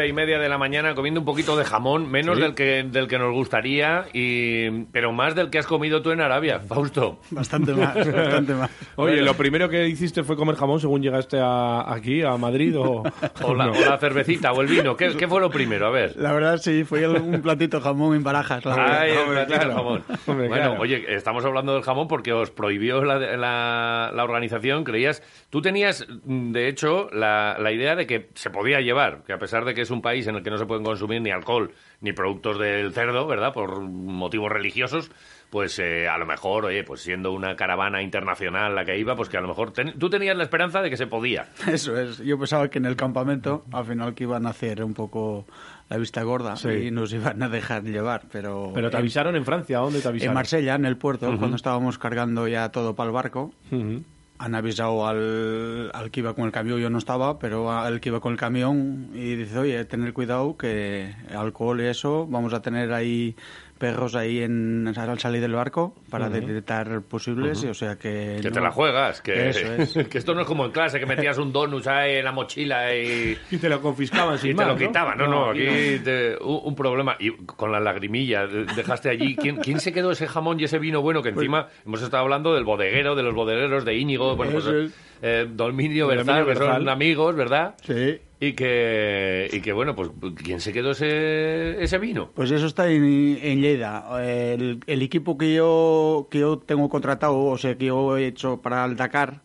nueve 0.00 0.08
y 0.08 0.12
media 0.14 0.38
de 0.38 0.48
la 0.48 0.56
mañana 0.56 0.94
comiendo 0.94 1.20
un 1.20 1.26
poquito 1.26 1.58
de 1.58 1.64
jamón, 1.64 2.10
menos 2.10 2.38
del, 2.40 2.54
que, 2.54 2.84
del 2.84 3.06
que 3.06 3.18
nos 3.18 3.34
gustaría, 3.34 4.06
y, 4.14 4.84
pero 4.92 5.12
más 5.12 5.34
del 5.34 5.50
que 5.50 5.58
has 5.58 5.66
comido 5.66 6.00
tú 6.00 6.10
en 6.10 6.22
Arabia, 6.22 6.58
Fausto. 6.60 7.20
Bastante 7.30 7.74
más, 7.74 7.94
bastante 8.12 8.54
más. 8.54 8.70
Oye, 8.96 9.20
¿lo 9.20 9.34
primero 9.34 9.68
que 9.68 9.86
hiciste 9.88 10.22
fue 10.22 10.36
comer 10.36 10.56
jamón 10.56 10.80
según 10.80 11.02
llegaste 11.02 11.38
a, 11.38 11.92
aquí, 11.92 12.22
a 12.22 12.38
Madrid? 12.38 12.78
O, 12.78 13.02
o, 13.42 13.54
la, 13.54 13.70
o, 13.70 13.74
la, 13.78 13.98
cervecita 13.98 14.52
o 14.52 14.62
el 14.62 14.68
vino. 14.68 14.96
¿Qué, 14.96 15.14
¿Qué, 15.16 15.28
fue 15.28 15.38
lo 15.38 15.50
primero? 15.50 15.86
A 15.86 15.90
ver. 15.90 16.16
La 16.16 16.32
verdad, 16.32 16.56
sí, 16.56 16.84
fue 16.84 17.06
un 17.06 17.42
platito 17.42 17.82
jamón 17.82 18.16
en 18.16 18.22
barajas. 18.22 18.64
La 18.64 19.02
Ay, 19.02 19.12
claro. 19.46 19.74
jamón. 19.74 20.04
Hombre, 20.26 20.48
bueno, 20.48 20.64
claro. 20.64 20.80
oye, 20.80 21.04
estamos 21.14 21.44
hablando 21.44 21.74
del 21.74 21.82
jamón 21.82 22.08
porque 22.08 22.32
os 22.32 22.50
prohibió 22.50 23.04
la, 23.04 23.18
la, 23.18 24.12
la 24.14 24.24
organización, 24.24 24.82
creías... 24.82 25.22
Tú 25.50 25.60
tenías, 25.60 26.06
de 26.24 26.68
hecho, 26.68 27.10
la, 27.12 27.58
la 27.58 27.72
idea 27.72 27.96
de 27.96 28.06
que 28.06 28.30
se 28.34 28.48
podía 28.50 28.80
llevar, 28.80 29.24
que 29.26 29.32
a 29.34 29.38
pesar 29.38 29.64
de 29.64 29.74
que 29.74 29.82
es 29.82 29.89
un 29.90 30.02
país 30.02 30.26
en 30.26 30.36
el 30.36 30.42
que 30.42 30.50
no 30.50 30.58
se 30.58 30.66
pueden 30.66 30.84
consumir 30.84 31.20
ni 31.22 31.30
alcohol 31.30 31.72
ni 32.00 32.12
productos 32.12 32.58
del 32.58 32.92
cerdo, 32.92 33.26
¿verdad? 33.26 33.52
Por 33.52 33.80
motivos 33.80 34.50
religiosos, 34.50 35.10
pues 35.50 35.78
eh, 35.78 36.08
a 36.08 36.16
lo 36.18 36.24
mejor, 36.26 36.64
oye, 36.66 36.82
pues 36.84 37.02
siendo 37.02 37.32
una 37.32 37.56
caravana 37.56 38.02
internacional 38.02 38.74
la 38.74 38.84
que 38.84 38.98
iba, 38.98 39.14
pues 39.16 39.28
que 39.28 39.36
a 39.36 39.40
lo 39.40 39.48
mejor 39.48 39.72
ten... 39.72 39.98
tú 39.98 40.08
tenías 40.08 40.36
la 40.36 40.44
esperanza 40.44 40.80
de 40.80 40.88
que 40.90 40.96
se 40.96 41.06
podía. 41.06 41.48
Eso 41.66 41.98
es, 42.00 42.18
yo 42.18 42.38
pensaba 42.38 42.68
que 42.70 42.78
en 42.78 42.86
el 42.86 42.96
campamento 42.96 43.64
al 43.72 43.84
final 43.84 44.14
que 44.14 44.24
iban 44.24 44.46
a 44.46 44.50
hacer 44.50 44.82
un 44.82 44.94
poco 44.94 45.46
la 45.88 45.96
vista 45.98 46.22
gorda 46.22 46.54
Sí. 46.56 46.68
y 46.68 46.90
nos 46.90 47.12
iban 47.12 47.42
a 47.42 47.48
dejar 47.48 47.82
llevar, 47.82 48.22
pero... 48.30 48.70
Pero 48.74 48.90
te 48.90 48.96
avisaron 48.96 49.34
en 49.36 49.44
Francia, 49.44 49.78
¿a 49.78 49.80
dónde 49.80 50.00
te 50.00 50.08
avisaron? 50.08 50.30
En 50.30 50.34
Marsella, 50.34 50.74
en 50.76 50.84
el 50.84 50.96
puerto, 50.96 51.26
cuando 51.36 51.56
estábamos 51.56 51.98
cargando 51.98 52.46
ya 52.48 52.70
todo 52.70 52.94
para 52.94 53.08
el 53.08 53.12
barco, 53.14 53.52
Ujú. 53.72 54.02
Han 54.40 54.54
avisado 54.54 55.06
al, 55.06 55.90
al 55.92 56.10
que 56.10 56.20
iba 56.20 56.32
con 56.32 56.46
el 56.46 56.50
camión, 56.50 56.80
yo 56.80 56.88
no 56.88 56.96
estaba, 56.96 57.38
pero 57.38 57.70
al 57.70 58.00
que 58.00 58.08
iba 58.08 58.20
con 58.20 58.32
el 58.32 58.38
camión 58.38 59.10
y 59.12 59.34
dice, 59.34 59.58
oye, 59.58 59.84
tener 59.84 60.14
cuidado 60.14 60.56
que 60.56 61.14
alcohol 61.36 61.82
y 61.82 61.84
eso, 61.84 62.26
vamos 62.26 62.54
a 62.54 62.62
tener 62.62 62.90
ahí 62.94 63.36
perros 63.80 64.14
ahí 64.14 64.42
en, 64.42 64.86
al 64.94 65.18
salir 65.18 65.40
del 65.40 65.54
barco 65.54 65.94
para 66.10 66.28
detectar 66.28 67.00
posibles, 67.00 67.64
y, 67.64 67.68
o 67.68 67.74
sea 67.74 67.96
que... 67.96 68.36
Que 68.42 68.48
no- 68.50 68.54
te 68.54 68.60
la 68.60 68.70
juegas, 68.70 69.22
que, 69.22 69.48
Eso 69.48 69.72
es. 70.00 70.06
que 70.08 70.18
esto 70.18 70.34
no 70.34 70.42
es 70.42 70.46
como 70.46 70.66
en 70.66 70.70
clase, 70.70 71.00
que 71.00 71.06
metías 71.06 71.38
un 71.38 71.50
donut 71.52 71.86
ahí 71.86 72.16
en 72.16 72.24
la 72.26 72.32
mochila 72.32 72.94
y, 72.94 73.36
Y 73.50 73.56
te 73.56 73.68
lo 73.70 73.80
confiscaban 73.80 74.38
sin 74.38 74.50
y 74.52 74.54
te 74.54 74.64
lo 74.66 74.76
quitaban. 74.76 75.16
No, 75.16 75.26
no, 75.26 75.50
aquí 75.50 75.64
no. 75.64 76.04
te- 76.04 76.36
un, 76.42 76.60
un 76.64 76.74
problema. 76.76 77.16
Y 77.18 77.30
con 77.32 77.72
la 77.72 77.80
lagrimilla, 77.80 78.46
de- 78.46 78.66
dejaste 78.66 79.08
allí. 79.08 79.34
¿Quién, 79.34 79.56
quién 79.56 79.80
se 79.80 79.92
quedó 79.92 80.10
ese 80.10 80.28
jamón 80.28 80.60
y 80.60 80.64
ese 80.64 80.78
vino 80.78 81.00
bueno? 81.00 81.22
Que 81.22 81.30
encima 81.30 81.68
hemos 81.86 82.02
estado 82.02 82.22
hablando 82.22 82.54
del 82.54 82.64
bodeguero, 82.64 83.14
de 83.16 83.22
los 83.22 83.34
bodegueros 83.34 83.84
de 83.86 83.96
Íñigo, 83.96 84.36
bueno, 84.36 84.52
pues, 84.52 84.92
eh, 85.22 85.46
Dolminio 85.50 86.06
Dolminio 86.06 86.06
Berzal, 86.06 86.46
que 86.46 86.54
son 86.56 86.88
amigos, 86.88 87.34
¿verdad? 87.34 87.74
Sí. 87.82 88.20
Y 88.42 88.54
que, 88.54 89.50
y 89.52 89.60
que, 89.60 89.72
bueno, 89.74 89.94
pues, 89.94 90.10
¿quién 90.42 90.60
se 90.60 90.72
quedó 90.72 90.92
ese, 90.92 91.82
ese 91.82 91.98
vino? 91.98 92.30
Pues 92.34 92.50
eso 92.50 92.66
está 92.66 92.90
en, 92.90 93.04
en 93.42 93.60
Lleida. 93.60 94.02
El, 94.24 94.80
el 94.86 95.02
equipo 95.02 95.36
que 95.36 95.52
yo, 95.54 96.26
que 96.30 96.38
yo 96.38 96.56
tengo 96.58 96.88
contratado, 96.88 97.38
o 97.38 97.58
sea, 97.58 97.74
que 97.76 97.84
yo 97.86 98.16
he 98.16 98.26
hecho 98.26 98.62
para 98.62 98.82
el 98.86 98.96
Dakar, 98.96 99.42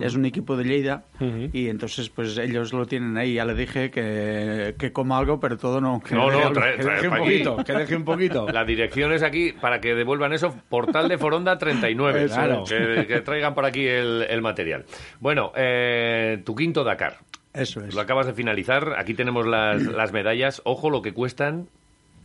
es 0.00 0.14
un 0.14 0.24
equipo 0.24 0.56
de 0.56 0.64
Lleida. 0.64 1.04
Y 1.52 1.68
entonces, 1.68 2.08
pues 2.08 2.38
ellos 2.38 2.72
lo 2.72 2.86
tienen 2.86 3.18
ahí. 3.18 3.34
Ya 3.34 3.44
le 3.44 3.52
dije 3.54 3.90
que, 3.90 4.74
que 4.78 4.92
coma 4.92 5.18
algo, 5.18 5.38
pero 5.40 5.58
todo 5.58 5.82
no. 5.82 6.00
Que 6.00 6.14
No, 6.14 6.30
no, 6.30 6.38
algo. 6.38 6.52
trae- 6.54 6.76
Que 6.76 6.82
trae 6.84 6.96
deje 6.96 7.08
un 7.08 7.14
aquí. 7.14 7.22
poquito, 7.24 7.56
que 7.64 7.72
deje 7.74 7.96
un 7.96 8.04
poquito. 8.04 8.48
La 8.48 8.64
dirección 8.64 9.12
es 9.12 9.22
aquí 9.22 9.52
para 9.52 9.78
que 9.82 9.94
devuelvan 9.94 10.32
eso, 10.32 10.54
Portal 10.70 11.08
de 11.10 11.18
Foronda 11.18 11.58
39. 11.58 12.24
Eso 12.24 12.34
Claro. 12.34 12.64
Que, 12.66 13.06
que 13.06 13.20
traigan 13.20 13.54
por 13.54 13.66
aquí 13.66 13.86
el, 13.86 14.22
el 14.22 14.40
material. 14.40 14.86
Bueno, 15.20 15.52
eh, 15.54 16.40
tu 16.46 16.54
quinto 16.54 16.82
Dakar. 16.82 17.18
Eso 17.54 17.80
es. 17.84 17.94
Lo 17.94 18.00
acabas 18.00 18.26
de 18.26 18.34
finalizar. 18.34 18.94
Aquí 18.98 19.14
tenemos 19.14 19.46
las, 19.46 19.82
las 19.86 20.12
medallas. 20.12 20.62
Ojo 20.64 20.90
lo 20.90 21.02
que 21.02 21.12
cuestan 21.12 21.68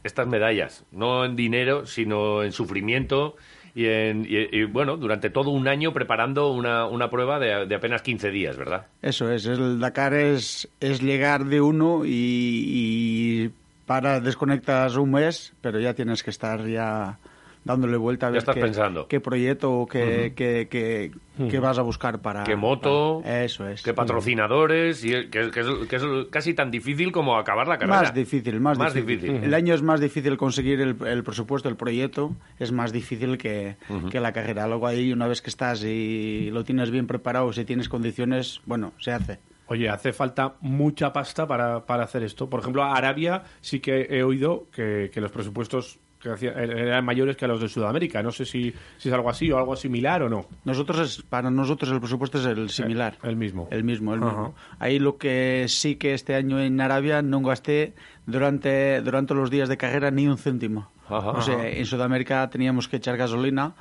estas 0.04 0.28
medallas. 0.28 0.86
No 0.92 1.26
en 1.26 1.36
dinero, 1.36 1.86
sino 1.86 2.44
en 2.44 2.52
sufrimiento. 2.52 3.36
Y, 3.76 3.88
en, 3.88 4.26
y, 4.26 4.56
y, 4.56 4.66
bueno, 4.66 4.98
durante 4.98 5.32
todo 5.32 5.50
un 5.50 5.68
año 5.68 5.94
preparando 5.94 6.52
una, 6.52 6.86
una 6.86 7.10
prueba 7.10 7.40
de, 7.40 7.66
de 7.66 7.76
apenas 7.76 8.04
15 8.04 8.30
días, 8.30 8.56
¿verdad? 8.56 8.86
Eso 9.02 9.32
es. 9.32 9.48
El 9.48 9.80
Dakar 9.80 10.14
es, 10.14 10.70
es 10.80 11.02
llegar 11.02 11.46
de 11.46 11.60
uno 11.60 12.06
y, 12.06 12.12
y 12.12 13.52
para 13.88 14.20
desconectas 14.20 14.96
un 14.96 15.12
mes, 15.12 15.54
pero 15.62 15.80
ya 15.80 15.96
tienes 15.96 16.22
que 16.22 16.30
estar 16.30 16.68
ya 16.68 17.18
dándole 17.66 17.98
vuelta 17.98 18.28
a 18.28 18.30
ver 18.30 18.40
estás 18.40 18.56
qué, 18.56 18.62
pensando. 18.62 19.08
qué 19.08 19.20
proyecto 19.20 19.72
o 19.74 19.86
qué, 19.88 20.34
qué- 20.36 20.68
qué- 20.70 21.12
qué 21.50 21.60
vas 21.60 21.80
a 21.80 21.82
buscar 21.82 22.22
para... 22.22 22.44
¿Qué 22.44 22.56
moto? 22.56 23.22
para- 23.24 23.44
Eso 23.44 23.68
es. 23.68 23.82
¿Qué 23.82 23.94
patrocinadores? 23.94 25.04
Y 25.04 25.10
que, 25.30 25.50
que 25.52 25.60
es, 25.62 25.68
que 25.90 25.96
es 25.96 26.04
casi 26.30 26.54
tan 26.54 26.70
difícil 26.72 27.12
como 27.12 27.38
acabar 27.38 27.68
la 27.68 27.78
carrera. 27.78 28.02
Más 28.02 28.14
difícil, 28.14 28.60
más, 28.60 28.78
Más 28.78 28.94
difícil. 28.94 29.22
difícil. 29.22 29.44
El 29.44 29.54
año 29.54 29.74
es 29.74 29.82
más 29.82 30.00
difícil 30.00 30.38
conseguir 30.38 30.82
el, 30.82 30.96
el 31.06 31.24
presupuesto, 31.24 31.70
el 31.70 31.76
proyecto, 31.76 32.36
es 32.60 32.72
más 32.72 32.92
difícil 32.92 33.38
que, 33.38 33.78
que 34.12 34.20
la 34.20 34.32
carrera. 34.34 34.68
Luego 34.68 34.88
ahí, 34.88 35.12
una 35.12 35.28
vez 35.28 35.42
que 35.42 35.50
estás 35.50 35.84
y 35.84 36.50
lo 36.52 36.64
tienes 36.64 36.92
bien 36.92 37.08
preparado, 37.08 37.52
si 37.54 37.66
tienes 37.66 37.90
condiciones, 37.90 38.62
bueno, 38.66 38.94
se 39.00 39.12
hace. 39.12 39.40
Oye, 39.68 39.88
hace 39.90 40.12
falta 40.12 40.56
mucha 40.60 41.14
pasta 41.14 41.48
para, 41.48 41.86
para 41.86 42.04
hacer 42.04 42.22
esto. 42.24 42.50
Por 42.50 42.60
ejemplo, 42.60 42.84
Arabia 42.84 43.44
sí 43.62 43.80
que 43.80 44.08
he 44.10 44.22
oído 44.22 44.68
que, 44.72 45.10
que 45.12 45.22
los 45.22 45.32
presupuestos 45.32 46.00
que 46.24 46.30
hacía- 46.32 46.54
eran 46.54 47.04
mayores 47.06 47.36
que 47.36 47.46
los 47.48 47.60
de 47.62 47.68
Sudamérica. 47.68 48.24
No 48.24 48.32
sé 48.32 48.46
si, 48.46 48.74
si 48.98 49.10
es 49.10 49.14
algo 49.14 49.30
así 49.30 49.52
o 49.52 49.58
algo 49.58 49.76
similar 49.76 50.24
o 50.24 50.30
no. 50.30 50.48
Nosotros 50.64 51.00
es, 51.00 51.22
para 51.22 51.52
nosotros 51.52 51.92
el 51.92 52.00
presupuesto 52.00 52.38
es 52.40 52.46
el 52.46 52.70
similar. 52.70 53.18
El 53.24 53.36
mismo. 53.36 53.68
El 53.70 53.84
mismo, 53.84 54.14
el 54.14 54.24
Ajá. 54.24 54.30
mismo. 54.32 54.56
Ahí 54.80 54.98
lo 55.00 55.18
que 55.18 55.66
sí 55.68 55.98
que 55.98 56.14
este 56.14 56.34
año 56.36 56.60
en 56.62 56.80
Arabia 56.82 57.22
no 57.22 57.42
gasté 57.42 57.94
durante, 58.26 59.02
durante 59.02 59.34
los 59.34 59.50
días 59.52 59.70
de 59.70 59.78
carrera 59.78 60.10
ni 60.12 60.28
un 60.28 60.38
céntimo. 60.38 60.90
Ajá. 61.10 61.32
o 61.32 61.42
sea, 61.42 61.68
en 61.68 61.86
Sudamérica 61.86 62.50
teníamos 62.50 62.88
que 62.88 62.96
echar 62.96 63.18
gasolina 63.18 63.76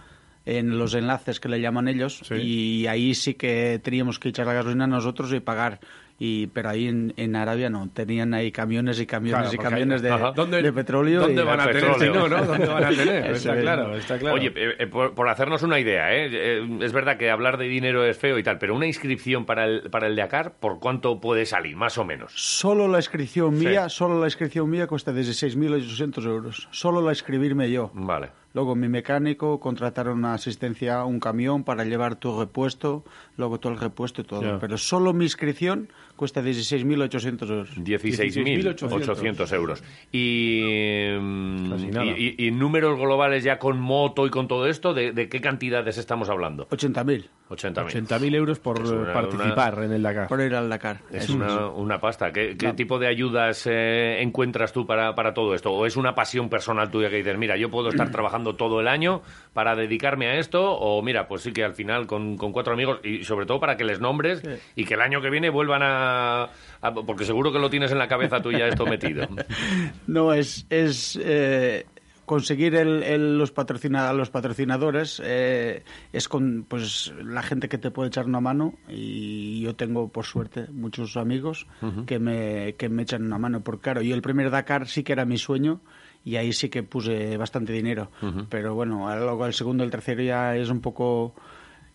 en 0.44 0.76
los 0.76 0.92
enlaces 0.94 1.38
que 1.38 1.48
le 1.48 1.60
llaman 1.60 1.86
ellos 1.86 2.20
Sí. 2.24 2.34
y 2.34 2.86
ahí 2.88 3.14
sí 3.14 3.34
que 3.34 3.80
teníamos 3.82 4.18
que 4.18 4.30
echar 4.30 4.44
la 4.46 4.54
gasolina 4.54 4.88
nosotros 4.88 5.32
y 5.32 5.38
pagar. 5.38 5.78
Y, 6.24 6.46
pero 6.48 6.68
ahí 6.68 6.86
en, 6.86 7.12
en 7.16 7.34
Arabia 7.34 7.68
no, 7.68 7.88
tenían 7.92 8.32
ahí 8.32 8.52
camiones 8.52 9.00
y 9.00 9.06
camiones 9.06 9.50
Claro, 9.50 9.54
y 9.54 9.58
camiones 9.58 10.02
de. 10.02 10.08
¿Dónde- 10.36 10.62
de 10.62 10.72
petróleo. 10.72 11.22
¿Dónde 11.22 11.42
y- 11.42 11.44
van 11.44 11.58
a 11.58 11.66
tener? 11.66 11.94
si 11.98 12.04
no, 12.10 12.28
¿no? 12.28 12.44
¿Dónde 12.44 12.66
van 12.66 12.84
a 12.84 12.88
tener? 12.96 13.30
Está 13.32 13.56
es. 13.56 13.60
claro, 13.62 13.96
está 13.96 14.18
claro. 14.20 14.36
Oye, 14.36 14.52
eh, 14.54 14.74
eh, 14.78 14.86
por, 14.86 15.14
por 15.14 15.28
hacernos 15.28 15.64
una 15.64 15.80
idea, 15.80 16.14
¿eh? 16.14 16.28
Eh, 16.32 16.78
es 16.82 16.92
verdad 16.92 17.16
que 17.16 17.28
hablar 17.28 17.58
de 17.58 17.64
dinero 17.64 18.04
es 18.04 18.16
feo 18.16 18.38
y 18.38 18.44
tal, 18.44 18.58
pero 18.58 18.76
una 18.76 18.86
inscripción 18.86 19.44
para 19.46 19.64
el, 19.64 19.90
para 19.90 20.06
el 20.06 20.14
Dakar, 20.14 20.52
¿por 20.60 20.78
cuánto 20.78 21.20
puede 21.20 21.44
salir, 21.44 21.74
más 21.74 21.98
o 21.98 22.04
menos? 22.04 22.30
Solo 22.36 22.86
la 22.86 22.98
inscripción 22.98 23.56
Sí. 23.56 23.66
mía, 23.66 23.88
solo 23.88 24.20
la 24.20 24.26
inscripción 24.28 24.70
mía 24.70 24.86
cuesta 24.86 25.12
desde 25.12 25.32
6.800 25.48 26.24
euros. 26.24 26.68
Solo 26.70 27.02
la 27.02 27.10
inscribirme 27.10 27.68
yo. 27.68 27.90
Vale. 27.94 28.28
Luego 28.54 28.76
mi 28.76 28.86
mecánico, 28.86 29.58
contratar 29.58 30.08
una 30.10 30.34
asistencia, 30.34 31.04
un 31.04 31.18
camión 31.20 31.64
para 31.64 31.84
llevar 31.84 32.16
tu 32.16 32.38
repuesto, 32.38 33.02
luego 33.38 33.58
todo 33.58 33.72
el 33.72 33.80
repuesto 33.80 34.20
y 34.20 34.24
todo. 34.24 34.42
Ya. 34.42 34.58
Pero 34.60 34.76
solo 34.76 35.14
mi 35.14 35.24
inscripción 35.24 35.88
cuesta 36.22 36.40
16.800 36.40 37.50
euros. 37.50 37.76
16.800 37.78 39.52
euros. 39.54 39.82
Y, 40.12 41.08
mm, 41.18 41.74
y, 42.04 42.34
y- 42.38 42.46
y 42.46 42.50
números 42.52 42.96
globales 42.98 43.42
ya 43.44 43.58
con 43.58 43.80
moto 43.80 44.24
y 44.26 44.30
con 44.30 44.46
todo 44.46 44.66
esto, 44.68 44.94
¿de, 44.94 45.12
de 45.12 45.28
qué 45.28 45.40
cantidades 45.40 45.98
estamos 45.98 46.28
hablando? 46.28 46.68
80.000 46.68 47.24
80.000. 47.50 48.06
80.000 48.06 48.34
euros 48.34 48.58
por 48.60 48.80
una- 48.80 49.12
participar 49.12 49.82
en 49.84 49.92
el 49.92 50.02
Dakar. 50.02 50.26
por 50.28 50.40
ir 50.40 50.54
al 50.54 50.68
Dakar. 50.70 51.00
Es 51.10 51.28
una, 51.28 51.66
una 51.68 51.98
pasta. 52.00 52.32
¿Qué, 52.32 52.56
qué 52.56 52.72
tipo 52.72 52.98
de 52.98 53.08
ayudas 53.08 53.66
eh, 53.70 54.22
encuentras 54.22 54.72
tú 54.72 54.86
para, 54.86 55.14
para 55.14 55.34
todo 55.34 55.54
esto? 55.54 55.70
¿O 55.70 55.84
es 55.84 55.96
una 55.98 56.14
pasión 56.14 56.48
personal 56.48 56.90
tuya 56.90 57.10
que 57.10 57.16
dices, 57.16 57.36
mira, 57.36 57.56
yo 57.58 57.68
puedo 57.70 57.90
estar 57.90 58.10
trabajando 58.12 58.54
todo 58.54 58.80
el 58.80 58.88
año 58.88 59.20
para 59.52 59.74
dedicarme 59.76 60.28
a 60.28 60.38
esto? 60.38 60.72
O 60.72 61.02
mira, 61.02 61.28
pues 61.28 61.42
sí 61.42 61.52
que 61.52 61.62
al 61.62 61.74
final 61.74 62.06
con, 62.06 62.38
con 62.38 62.52
cuatro 62.52 62.72
amigos 62.72 63.00
y 63.04 63.22
sobre 63.24 63.44
todo 63.44 63.60
para 63.60 63.76
que 63.76 63.84
les 63.84 64.00
nombres 64.00 64.42
y 64.74 64.84
que 64.86 64.94
el 64.94 65.02
año 65.02 65.20
que 65.20 65.28
viene 65.28 65.50
vuelvan 65.50 65.82
a, 65.82 66.11
a- 66.12 66.94
Porque 67.06 67.24
seguro 67.24 67.52
que 67.52 67.58
lo 67.58 67.70
tienes 67.70 67.92
en 67.92 67.98
la 67.98 68.08
cabeza 68.08 68.40
tuya 68.42 68.66
esto 68.68 68.86
metido. 68.86 69.26
No, 70.06 70.32
es, 70.32 70.66
es 70.70 71.18
eh, 71.22 71.86
conseguir 72.26 72.74
el, 72.74 73.02
el- 73.02 73.38
los, 73.38 73.50
patrocina, 73.52 74.12
los 74.12 74.30
patrocinadores, 74.30 75.20
eh, 75.24 75.82
es 76.12 76.28
con 76.28 76.64
pues 76.68 77.12
la 77.24 77.42
gente 77.42 77.68
que 77.68 77.78
te 77.78 77.90
puede 77.90 78.08
echar 78.08 78.26
una 78.26 78.40
mano 78.40 78.74
y 78.88 79.60
yo 79.62 79.74
tengo, 79.74 80.08
por 80.08 80.24
suerte, 80.24 80.66
muchos 80.72 81.16
amigos 81.16 81.66
que, 82.06 82.18
me, 82.18 82.74
que 82.76 82.88
me 82.88 83.02
echan 83.02 83.24
una 83.24 83.38
mano. 83.38 83.62
Porque 83.62 83.82
claro, 83.82 84.02
yo 84.02 84.14
el 84.14 84.22
primer 84.22 84.50
Dakar 84.50 84.88
sí 84.88 85.02
que 85.02 85.12
era 85.12 85.24
mi 85.24 85.38
sueño 85.38 85.80
y 86.24 86.36
ahí 86.36 86.52
sí 86.52 86.68
que 86.68 86.82
puse 86.82 87.36
bastante 87.36 87.72
dinero. 87.72 88.10
Pero 88.48 88.74
bueno, 88.74 89.08
luego 89.16 89.46
el 89.46 89.54
segundo 89.54 89.82
el 89.84 89.90
tercero 89.90 90.22
ya 90.22 90.56
es 90.56 90.68
un 90.70 90.80
poco... 90.80 91.34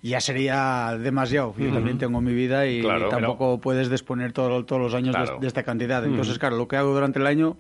Ya 0.08 0.22
sería 0.22 0.98
demasiado. 1.00 1.54
Yo 1.58 1.72
también 1.74 1.98
tengo 1.98 2.22
mi 2.22 2.34
vida 2.34 2.66
y 2.68 2.82
Claro, 2.82 3.10
tampoco 3.10 3.60
puedes 3.60 3.90
disponer 3.90 4.32
todo- 4.32 4.64
todos 4.66 4.82
los 4.82 4.94
años 4.94 5.16
de- 5.16 5.24
Claro. 5.24 5.40
de, 5.40 5.48
esta 5.48 5.64
cantidad. 5.64 6.04
Entonces, 6.06 6.40
claro, 6.40 6.56
lo 6.58 6.68
que 6.68 6.78
hago 6.78 6.94
durante 6.94 7.20
el 7.20 7.28
año 7.28 7.58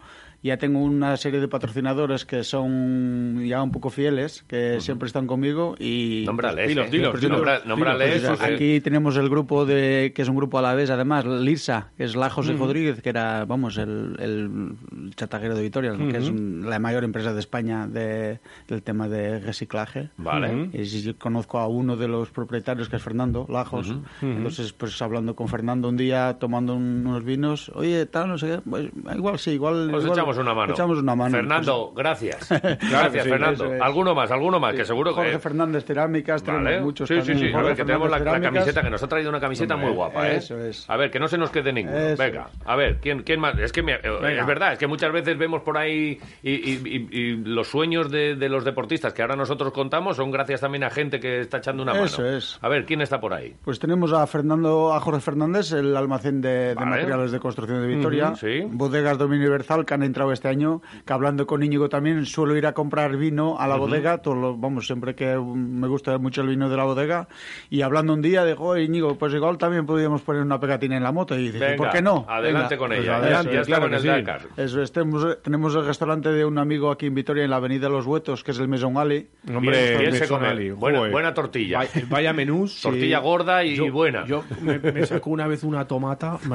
ya 0.48 0.58
tengo 0.58 0.80
una 0.80 1.16
serie 1.18 1.40
de 1.40 1.48
patrocinadores 1.48 2.26
que 2.26 2.44
son 2.44 3.46
ya 3.46 3.62
un 3.62 3.72
poco 3.72 3.90
fieles, 3.90 4.44
que 4.48 4.80
siempre 4.82 5.08
están 5.08 5.28
conmigo 5.28 5.76
y... 5.80 6.24
Nómbrales, 6.26 6.68
Dilos, 6.70 6.88
eh. 6.88 6.90
dilos, 6.90 7.12
Pues 7.12 7.24
nombra- 7.24 7.62
Pues, 7.66 8.42
aquí 8.42 8.82
tenemos 8.82 9.16
el 9.18 9.30
grupo 9.30 9.66
de 9.66 10.12
que 10.16 10.22
es 10.22 10.28
un 10.30 10.36
grupo 10.36 10.58
a 10.60 10.62
la 10.62 10.74
vez, 10.74 10.90
además, 10.90 11.26
Lirsa, 11.26 11.90
que 11.98 12.04
es 12.04 12.16
la 12.16 12.30
José 12.30 12.54
Rodríguez, 12.54 13.02
que 13.02 13.10
era, 13.10 13.46
vamos, 13.46 13.78
el, 13.78 14.16
el 14.20 15.12
chataguero 15.16 15.56
de 15.56 15.62
Vitoria, 15.64 15.92
¿no? 15.94 16.12
que 16.12 16.18
es 16.18 16.30
un- 16.30 16.70
la 16.70 16.80
mayor 16.80 17.04
empresa 17.04 17.34
de 17.34 17.40
España 17.40 17.88
de, 17.88 18.40
del 18.68 18.84
tema 18.84 19.08
de 19.08 19.40
reciclaje. 19.40 20.10
Vale. 20.18 20.70
Y 20.74 20.86
si 20.86 21.02
yo 21.04 21.18
conozco 21.18 21.60
a 21.60 21.68
uno 21.68 21.96
de 21.98 22.08
los 22.08 22.30
propietarios, 22.30 22.90
que 22.90 22.96
es 22.98 23.02
Fernando 23.04 23.46
Lajos. 23.50 23.94
Entonces, 24.22 24.74
pues 24.74 25.02
hablando 25.02 25.36
con 25.36 25.48
Fernando 25.48 25.90
un 25.90 25.98
día, 25.98 26.38
tomando 26.40 26.76
un- 26.76 27.06
unos 27.06 27.24
vinos, 27.24 27.72
oye, 27.76 28.06
tal, 28.06 28.28
no 28.30 28.38
sé 28.38 28.48
qué, 28.48 28.62
pues, 28.70 28.90
igual 29.16 29.40
sí, 29.40 29.52
igual. 29.52 29.94
Os 29.94 30.04
igual- 30.04 30.18
echamos 30.18 30.37
una 30.38 30.54
mano. 30.54 30.74
Echamos 30.74 30.98
una 31.00 31.16
mano. 31.16 31.32
Fernando, 31.36 31.92
gracias. 31.96 32.50
gracias, 32.52 33.24
sí, 33.24 33.30
Fernando. 33.30 33.74
es. 33.74 33.82
Alguno 33.82 34.14
más, 34.16 34.32
alguno 34.32 34.60
más, 34.60 34.74
que 34.76 34.86
seguro 34.86 35.14
Jorge 35.14 35.32
que... 35.34 35.40
Fernández 35.40 35.86
Cerámicas, 35.86 36.44
Vale. 36.44 36.60
tenemos 36.64 36.86
muchos 36.86 37.08
sí, 37.08 37.16
sí, 37.16 37.20
también. 37.28 37.40
sí. 37.40 37.46
A 37.48 37.52
Jorge 37.54 37.68
ver, 37.70 37.78
que 37.78 37.84
tenemos 37.86 38.10
la, 38.10 38.42
camiseta, 38.42 38.82
que 38.82 38.90
nos 38.90 39.04
ha 39.04 39.08
traído 39.08 39.30
una 39.30 39.40
camiseta 39.40 39.76
muy 39.76 39.92
guapa, 39.92 40.28
¿eh? 40.30 40.38
Eso 40.38 40.58
es. 40.60 40.90
A 40.90 40.98
ver, 40.98 41.12
que 41.12 41.20
no 41.20 41.28
se 41.28 41.38
nos 41.38 41.50
quede 41.52 41.72
ninguno. 41.74 41.98
Eso 41.98 42.22
Venga, 42.22 42.50
es. 42.54 42.60
a 42.68 42.76
ver, 42.76 43.00
¿quién, 43.00 43.24
quién 43.24 43.40
más? 43.40 43.58
Es 43.60 43.72
que 43.72 43.82
me- 43.84 43.96
es 43.96 44.46
verdad, 44.46 44.74
es 44.74 44.80
que 44.80 44.88
muchas 44.88 45.12
veces 45.12 45.38
vemos 45.38 45.62
por 45.62 45.78
ahí 45.78 46.20
y, 46.44 46.52
y- 46.52 46.82
y- 46.86 47.08
y 47.20 47.36
los 47.38 47.68
sueños 47.68 48.10
de, 48.12 48.36
de 48.36 48.50
los 48.50 48.64
deportistas 48.66 49.14
que 49.14 49.22
ahora 49.22 49.36
nosotros 49.36 49.72
contamos 49.74 50.18
son 50.18 50.32
gracias 50.32 50.62
también 50.62 50.84
a 50.84 50.90
gente 50.90 51.20
que 51.20 51.40
está 51.42 51.58
echando 51.58 51.84
una 51.84 51.94
mano. 51.94 52.06
Eso 52.06 52.26
es. 52.26 52.58
A 52.62 52.70
ver, 52.70 52.86
¿quién 52.86 53.02
está 53.02 53.20
por 53.20 53.34
ahí? 53.34 53.56
Pues 53.64 53.80
tenemos 53.80 54.14
a 54.14 54.26
Fernando, 54.28 54.94
a 54.94 55.00
Jorge 55.00 55.22
Fernández, 55.22 55.72
el 55.72 55.96
almacén 55.96 56.42
de, 56.42 56.50
de 56.50 56.74
Vale. 56.76 56.90
materiales 56.92 57.32
de 57.32 57.40
construcción 57.40 57.82
de 57.82 57.88
Vitoria. 57.88 58.28
Ujú, 58.30 58.36
sí. 58.38 58.62
Bodegas 58.70 59.18
Dominio 59.18 59.48
Universal 59.48 59.86
entrado 60.18 60.32
este 60.34 60.48
año, 60.48 60.82
que 61.06 61.14
hablando 61.14 61.46
con 61.46 61.62
Íñigo 61.62 61.90
también 61.90 62.26
suelo 62.26 62.58
ir 62.58 62.66
a 62.66 62.74
comprar 62.74 63.16
vino 63.18 63.60
a 63.60 63.68
la 63.68 63.76
bodega, 63.76 64.18
todo 64.24 64.34
lo- 64.36 64.58
vamos, 64.58 64.88
siempre 64.88 65.14
que 65.14 65.38
me 65.38 65.88
gusta 65.88 66.18
mucho 66.18 66.42
el 66.42 66.48
vino 66.48 66.70
de 66.70 66.76
la 66.78 66.86
bodega. 66.86 67.28
Y 67.70 67.82
hablando 67.84 68.14
un 68.14 68.22
día, 68.24 68.44
dijo, 68.46 68.76
Íñigo, 68.78 69.16
pues 69.18 69.32
igual 69.36 69.58
también 69.60 69.86
podríamos 69.86 70.24
poner 70.24 70.42
una 70.42 70.60
pegatina 70.60 70.98
en 70.98 71.04
la 71.04 71.12
moto. 71.12 71.38
Y 71.38 71.44
dice, 71.44 71.60
Venga, 71.60 71.76
¿por 71.78 71.90
qué 71.92 72.02
no? 72.02 72.26
Adelante 72.28 72.76
Venga. 72.76 72.78
con 72.80 72.88
Pues 72.90 73.00
ella. 73.02 73.18
adelante, 73.18 73.52
ya, 73.54 73.60
ya 73.60 73.66
claro 73.66 73.86
en 73.88 73.94
el 73.94 74.02
sí. 74.02 74.08
Dakar. 74.08 74.42
Eso 74.58 74.82
es, 74.82 74.92
tenemos, 74.92 75.42
tenemos 75.44 75.76
el 75.76 75.86
restaurante 75.86 76.30
de 76.30 76.46
un 76.46 76.58
amigo 76.58 76.90
aquí 76.90 77.06
en 77.06 77.14
Vitoria, 77.14 77.44
en 77.44 77.52
la 77.52 77.58
avenida 77.58 77.88
Los 77.90 78.08
Huetos, 78.08 78.44
que 78.44 78.52
es 78.52 78.60
el 78.60 78.68
Maison 78.68 78.98
Ali. 78.98 79.28
Hombre, 79.54 79.90
Bien, 79.90 80.00
bien 80.00 80.14
se 80.16 80.28
come. 80.28 80.48
Ali, 80.48 80.72
Buena- 80.72 80.98
joder. 80.98 81.12
buena 81.12 81.34
tortilla. 81.36 81.78
Vaya, 81.80 81.92
vaya 82.10 82.34
menús. 82.34 82.82
Tortilla 82.82 83.20
gorda 83.20 83.64
y 83.64 83.76
Yo- 83.76 83.92
buena. 83.92 84.26
Yo 84.26 84.44
me, 84.62 84.80
me 84.80 85.06
sacó 85.06 85.30
una 85.30 85.46
vez 85.48 85.64
una 85.64 85.86
tomata. 85.88 86.40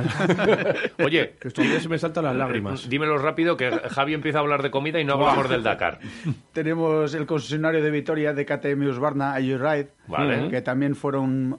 Oye, 1.05 1.35
que 1.41 1.51
todavía 1.51 1.79
se 1.81 1.89
me 1.89 1.99
saltan 1.99 2.25
las 2.25 2.35
lágrimas. 2.37 2.89
dímelo 2.89 3.19
rápido 3.19 3.52
que 3.57 3.71
Javi 3.71 4.15
empieza 4.15 4.39
a 4.39 4.41
hablar 4.43 4.63
de 4.63 4.71
comida 4.71 5.01
y 5.01 5.05
no 5.05 5.15
hablamos 5.15 5.49
del 5.49 5.63
Dakar. 5.63 5.99
Tenemos 6.53 7.15
el 7.15 7.27
concesionario 7.27 7.83
de 7.83 7.91
Vitoria 7.91 8.33
de 8.33 8.45
KTM 8.45 8.87
Husqvarna, 8.89 9.37
Ride, 9.37 9.89
Vale. 10.07 10.49
que 10.51 10.61
también 10.63 10.95
fueron, 10.95 11.59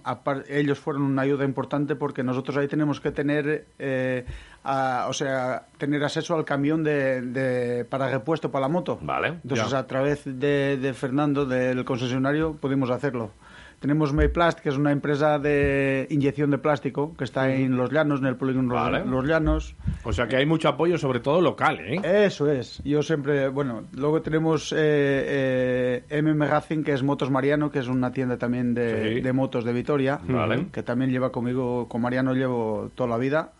ellos 0.49 0.79
fueron 0.79 1.03
una 1.03 1.21
ayuda 1.23 1.45
importante 1.45 1.95
porque 1.95 2.23
nosotros 2.23 2.57
ahí 2.57 2.67
tenemos 2.67 2.99
que 2.99 3.11
tener, 3.11 3.65
eh, 3.79 4.25
a- 4.63 5.07
o 5.09 5.13
sea, 5.13 5.65
tener 5.77 6.03
acceso 6.03 6.35
al 6.35 6.45
camión 6.45 6.83
de, 6.83 7.21
de- 7.21 7.85
para 7.85 8.09
repuesto 8.09 8.51
para 8.51 8.63
la 8.63 8.67
moto. 8.69 8.99
Vale. 9.01 9.27
Entonces, 9.43 9.69
Ya. 9.71 9.79
a 9.79 9.87
través 9.87 10.23
de, 10.25 10.77
de 10.77 10.93
Fernando, 10.93 11.45
del 11.45 11.83
concesionario, 11.85 12.53
pudimos 12.53 12.89
hacerlo. 12.89 13.31
Tenemos 13.79 14.13
Mayplast, 14.13 14.59
que 14.61 14.69
es 14.69 14.77
una 14.77 14.93
empresa 14.93 15.39
de 15.39 16.07
inyección 16.09 16.49
de 16.51 16.57
plástico, 16.57 17.15
que 17.17 17.25
está 17.25 17.51
en 17.53 17.75
Los 17.75 17.91
Llanos, 17.91 18.21
en 18.21 18.27
el 18.27 18.37
polígono 18.37 18.73
Vale. 18.75 19.03
Los 19.05 19.25
Llanos. 19.25 19.75
O 20.05 20.11
sea 20.11 20.27
que 20.27 20.35
hay 20.35 20.45
mucho 20.45 20.67
apoyo, 20.67 20.97
sobre 20.97 21.19
todo 21.21 21.39
local, 21.39 21.79
¿eh? 21.79 22.01
Eso 22.25 22.51
es. 22.51 22.81
Yo 22.83 23.01
siempre, 23.01 23.47
bueno, 23.47 23.83
luego 23.95 24.21
tenemos 24.21 24.73
eh, 24.73 24.77
eh, 24.77 26.03
M 26.09 26.33
Magazine, 26.33 26.83
que 26.83 26.91
es 26.93 27.03
Motos 27.03 27.31
Mariano, 27.31 27.71
que 27.71 27.79
es 27.79 27.87
una 27.87 28.11
tienda 28.11 28.37
también 28.37 28.73
de, 28.73 29.15
Sí. 29.15 29.21
de 29.21 29.33
motos 29.33 29.63
de 29.63 29.71
Vitoria, 29.73 30.19
Vale. 30.27 30.67
que 30.71 30.83
también 30.83 31.11
lleva 31.11 31.31
conmigo, 31.31 31.87
con 31.87 32.01
Mariano 32.01 32.33
llevo 32.33 32.91
toda 32.95 33.09
la 33.09 33.17
vida. 33.17 33.53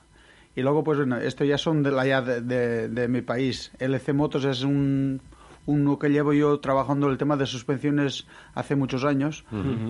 Y 0.56 0.62
luego, 0.62 0.84
pues 0.84 0.98
bueno, 1.00 1.18
esto 1.18 1.46
ya 1.46 1.58
son 1.58 1.82
de 1.82 1.92
la 1.92 2.06
ya 2.06 2.22
de, 2.22 2.42
de- 2.42 2.88
de 2.90 3.08
mi 3.08 3.22
país. 3.22 3.72
LC 3.80 4.14
Motos 4.14 4.46
es 4.46 4.64
un 4.64 5.20
uno 5.66 5.98
que 6.00 6.10
llevo 6.10 6.34
yo 6.34 6.60
trabajando 6.60 7.10
el 7.10 7.18
tema 7.18 7.38
de 7.38 7.46
suspensiones 7.46 8.28
hace 8.56 8.76
muchos 8.76 9.04
años. 9.06 9.46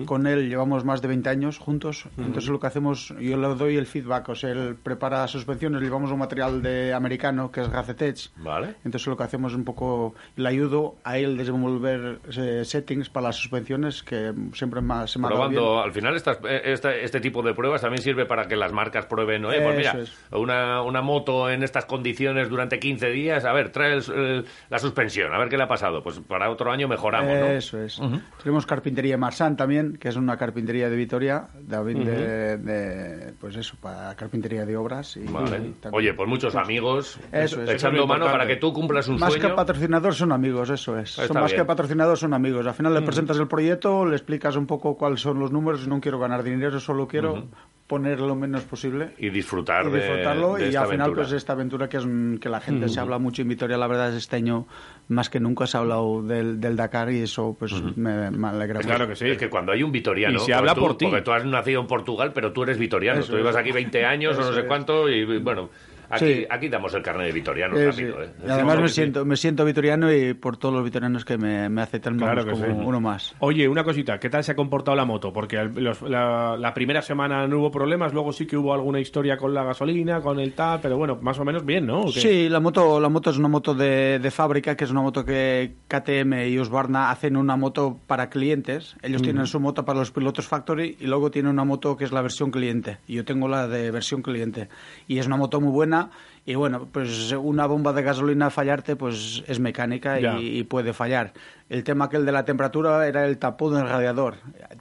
Con 0.06 0.26
él 0.26 0.48
llevamos 0.48 0.84
más 0.84 1.02
de 1.02 1.08
20 1.08 1.28
años 1.28 1.58
juntos. 1.58 2.06
Entonces 2.18 2.48
lo 2.50 2.60
que 2.60 2.66
hacemos, 2.66 3.14
yo 3.20 3.36
le 3.36 3.48
doy 3.54 3.76
el 3.76 3.86
feedback. 3.86 4.28
O 4.28 4.34
sea, 4.34 4.50
él 4.50 4.76
prepara 4.80 5.26
suspensiones, 5.28 5.82
llevamos 5.82 6.10
un 6.12 6.18
material 6.18 6.62
de 6.62 6.92
americano 6.94 7.50
que 7.50 7.60
es 7.62 7.68
Gacetech. 7.70 8.30
Vale. 8.36 8.74
Entonces 8.84 9.06
lo 9.08 9.16
que 9.16 9.24
hacemos 9.24 9.52
es 9.52 9.58
un 9.58 9.64
poco, 9.64 10.14
le 10.36 10.48
ayudo 10.48 10.96
a 11.04 11.18
él 11.18 11.36
desenvolver 11.36 12.20
eh, 12.36 12.62
settings 12.64 13.08
para 13.08 13.28
las 13.28 13.36
suspensiones 13.36 14.02
que 14.02 14.32
siempre 14.52 14.80
más 14.80 15.10
se 15.12 15.18
me 15.18 15.28
dado 15.28 15.48
bien. 15.48 15.54
Probando, 15.60 15.82
al 15.82 15.92
final 15.92 16.14
estas, 16.16 16.38
eh, 16.48 16.62
esta- 16.66 16.94
este 16.94 17.20
tipo 17.20 17.42
de 17.42 17.54
pruebas 17.54 17.80
también 17.80 18.02
sirve 18.02 18.26
para 18.26 18.46
que 18.46 18.56
las 18.56 18.72
marcas 18.72 19.06
prueben, 19.06 19.44
oye, 19.44 19.60
pues 19.60 19.76
mira, 19.76 19.92
es. 20.00 20.12
una, 20.32 20.82
una 20.82 21.02
moto 21.02 21.50
en 21.50 21.62
estas 21.62 21.84
condiciones 21.86 22.48
durante 22.48 22.78
15 22.78 23.08
días, 23.10 23.44
a 23.44 23.52
ver, 23.52 23.70
trae 23.70 23.94
el- 23.94 24.12
el- 24.14 24.44
la 24.70 24.78
suspensión, 24.78 25.32
a 25.34 25.38
ver 25.38 25.48
qué 25.48 25.56
le 25.56 25.63
ha 25.64 25.68
pasado. 25.68 26.02
Pues 26.02 26.20
para 26.20 26.48
otro 26.50 26.70
año 26.70 26.86
mejoramos, 26.88 27.30
¿no? 27.32 27.46
Eso 27.46 27.82
es. 27.82 28.00
Tenemos 28.42 28.64
carpintería 28.66 29.18
Marsan 29.18 29.56
también, 29.56 29.96
que 29.96 30.08
es 30.08 30.16
una 30.16 30.36
carpintería 30.36 30.88
de 30.88 30.96
Vitoria, 30.96 31.48
David 31.60 31.98
de, 31.98 32.56
de, 32.58 33.32
pues 33.40 33.56
eso, 33.56 33.76
para 33.80 34.14
carpintería 34.14 34.64
de 34.64 34.76
obras. 34.76 35.16
Y, 35.16 35.24
Vale. 35.24 35.46
y 35.58 35.70
también- 35.72 35.94
Oye, 35.94 36.14
pues 36.14 36.28
muchos 36.28 36.54
amigos 36.54 37.18
Eso 37.32 37.62
es. 37.62 37.70
echando 37.70 37.72
Eso 37.72 37.88
es 37.88 37.94
lo 37.94 38.06
mano 38.06 38.26
para 38.26 38.46
que 38.46 38.56
tú 38.56 38.72
cumplas 38.72 39.08
un 39.08 39.18
más 39.18 39.34
que 39.34 39.40
sueño. 39.40 39.56
patrocinador 39.56 40.14
son 40.14 40.32
amigos, 40.32 40.70
eso 40.70 40.96
es. 40.98 41.10
Está 41.10 41.26
Son 41.28 41.40
más 41.40 41.50
bien. 41.50 41.62
que 41.62 41.66
patrocinador 41.66 42.16
son 42.16 42.34
amigos. 42.34 42.66
Al 42.66 42.74
final 42.74 42.94
le 42.94 43.02
presentas 43.02 43.38
el 43.38 43.48
proyecto, 43.48 44.06
le 44.06 44.16
explicas 44.16 44.56
un 44.56 44.66
poco 44.66 44.96
cuáles 44.96 45.20
son 45.20 45.38
los 45.38 45.50
números. 45.50 45.86
No 45.88 46.00
quiero 46.00 46.18
ganar 46.18 46.42
dinero, 46.42 46.78
solo 46.80 47.06
quiero 47.08 47.48
poner 47.86 48.18
lo 48.20 48.34
menos 48.34 48.62
posible. 48.62 49.10
Y 49.18 49.28
disfrutar, 49.28 49.86
y 49.86 49.90
de- 49.90 49.98
disfrutarlo 49.98 50.54
de 50.54 50.64
y 50.64 50.68
esta 50.68 50.80
al 50.82 50.86
final 50.88 51.00
aventura. 51.02 51.22
pues 51.22 51.32
esta 51.36 51.52
aventura 51.52 51.88
que 51.88 51.96
es 51.98 52.04
que 52.40 52.48
la 52.48 52.60
gente 52.60 52.88
se 52.88 52.98
habla 52.98 53.18
mucho 53.18 53.42
en 53.42 53.48
Vitoria 53.48 53.76
la 53.76 53.86
verdad 53.86 54.08
es 54.10 54.16
este 54.16 54.36
año 54.36 54.66
más 55.08 55.28
que 55.28 55.38
nunca 55.38 55.66
se 55.66 55.76
ha 55.76 55.80
hablado 55.80 56.22
del, 56.22 56.60
del 56.60 56.76
Dakar 56.76 57.10
y 57.12 57.18
eso 57.20 57.54
pues 57.58 57.72
me, 57.96 58.30
me 58.30 58.48
alegra 58.48 58.76
mucho. 58.78 58.88
Claro 58.88 59.06
que 59.06 59.16
sí. 59.16 59.26
Es 59.28 59.36
que 59.38 59.50
cuando 59.50 59.72
hay 59.72 59.82
un 59.82 59.92
vitoriano. 59.92 60.36
Y 60.36 60.40
se 60.40 60.54
habla 60.54 60.74
tú- 60.74 60.80
por 60.80 60.96
ti. 60.96 61.04
Porque 61.04 61.20
tú 61.22 61.32
has 61.32 61.44
nacido 61.44 61.80
en 61.82 61.86
Portugal, 61.86 62.32
pero 62.34 62.52
tú 62.52 62.62
eres 62.62 62.78
vitoriano. 62.78 63.20
Eso 63.20 63.32
tú 63.32 63.38
ibas 63.38 63.54
aquí 63.56 63.70
20 63.70 64.04
años 64.06 64.38
o 64.38 64.40
no 64.40 64.52
sé 64.54 64.64
cuánto 64.64 65.08
y 65.10 65.38
bueno. 65.38 65.68
Aquí, 66.14 66.24
Sí. 66.34 66.46
aquí 66.48 66.68
damos 66.68 66.94
el 66.94 67.02
carnet 67.02 67.26
de 67.26 67.32
vitoriano 67.32 67.76
Eh, 67.76 67.86
rápido. 67.86 68.16
sí. 68.22 68.30
¿eh? 68.44 68.50
Además 68.50 68.80
me 68.80 68.88
siento, 68.88 69.24
me 69.24 69.36
siento 69.36 69.64
vitoriano 69.64 70.12
y 70.12 70.34
por 70.34 70.56
todos 70.56 70.74
los 70.74 70.84
vitorianos 70.84 71.24
que 71.24 71.36
me, 71.38 71.68
me 71.68 71.82
aceptan 71.82 72.16
Claro 72.18 72.44
vamos, 72.44 72.60
que 72.60 72.66
como 72.68 72.80
sí. 72.80 72.86
uno 72.88 73.00
más. 73.00 73.34
Oye, 73.40 73.68
una 73.68 73.84
cosita, 73.84 74.18
¿qué 74.18 74.30
tal 74.30 74.44
se 74.44 74.52
ha 74.52 74.56
comportado 74.56 74.96
la 74.96 75.04
moto? 75.04 75.32
Porque 75.32 75.62
los- 75.64 76.02
la, 76.02 76.56
la 76.58 76.74
primera 76.74 77.02
semana 77.02 77.46
no 77.46 77.58
hubo 77.58 77.70
problemas, 77.70 78.12
luego 78.12 78.32
sí 78.32 78.46
que 78.46 78.56
hubo 78.56 78.72
alguna 78.74 79.00
historia 79.00 79.36
con 79.36 79.52
la 79.54 79.64
gasolina, 79.64 80.20
con 80.20 80.38
el 80.40 80.52
tal, 80.54 80.80
pero 80.80 80.96
bueno, 80.96 81.18
más 81.20 81.38
o 81.38 81.44
menos 81.44 81.64
bien, 81.64 81.86
¿no? 81.86 82.08
Sí, 82.08 82.48
la 82.48 82.60
moto, 82.60 83.00
la 83.00 83.08
moto 83.08 83.30
es 83.30 83.38
una 83.38 83.48
moto 83.48 83.74
de, 83.74 84.18
de 84.18 84.30
fábrica, 84.30 84.76
que 84.76 84.84
es 84.84 84.90
una 84.90 85.02
moto 85.02 85.24
que 85.24 85.74
KTM 85.88 86.48
y 86.48 86.58
Husqvarna 86.58 87.10
hacen 87.10 87.36
una 87.36 87.56
moto 87.56 87.98
para 88.06 88.28
clientes. 88.30 88.96
Ellos 89.02 89.22
tienen 89.22 89.46
su 89.46 89.60
moto 89.60 89.84
para 89.84 89.98
los 89.98 90.10
pilotos 90.10 90.46
factory 90.46 90.96
y 91.00 91.06
luego 91.06 91.30
tienen 91.30 91.52
una 91.52 91.64
moto 91.64 91.96
que 91.96 92.04
es 92.04 92.12
la 92.12 92.22
versión 92.22 92.50
cliente. 92.50 92.98
Y 93.06 93.14
yo 93.14 93.24
tengo 93.24 93.48
la 93.48 93.66
de 93.68 93.90
versión 93.90 94.22
cliente. 94.22 94.68
Y 95.08 95.18
es 95.18 95.26
una 95.26 95.36
moto 95.36 95.60
muy 95.60 95.72
buena. 95.72 96.03
Y 96.46 96.56
bueno, 96.56 96.86
pues 96.92 97.32
una 97.32 97.64
bomba 97.64 97.94
de 97.94 98.02
gasolina 98.02 98.50
fallarte, 98.50 98.96
pues 98.96 99.42
es 99.46 99.58
mecánica 99.60 100.20
y, 100.38 100.58
y 100.58 100.62
puede 100.64 100.92
fallar. 100.92 101.32
El 101.70 101.82
tema 101.84 102.10
que 102.10 102.18
el 102.18 102.26
de 102.26 102.32
la 102.32 102.44
temperatura 102.44 103.08
era 103.08 103.26
el 103.26 103.38
tapón 103.38 103.74
del 103.74 103.88
radiador. 103.88 104.34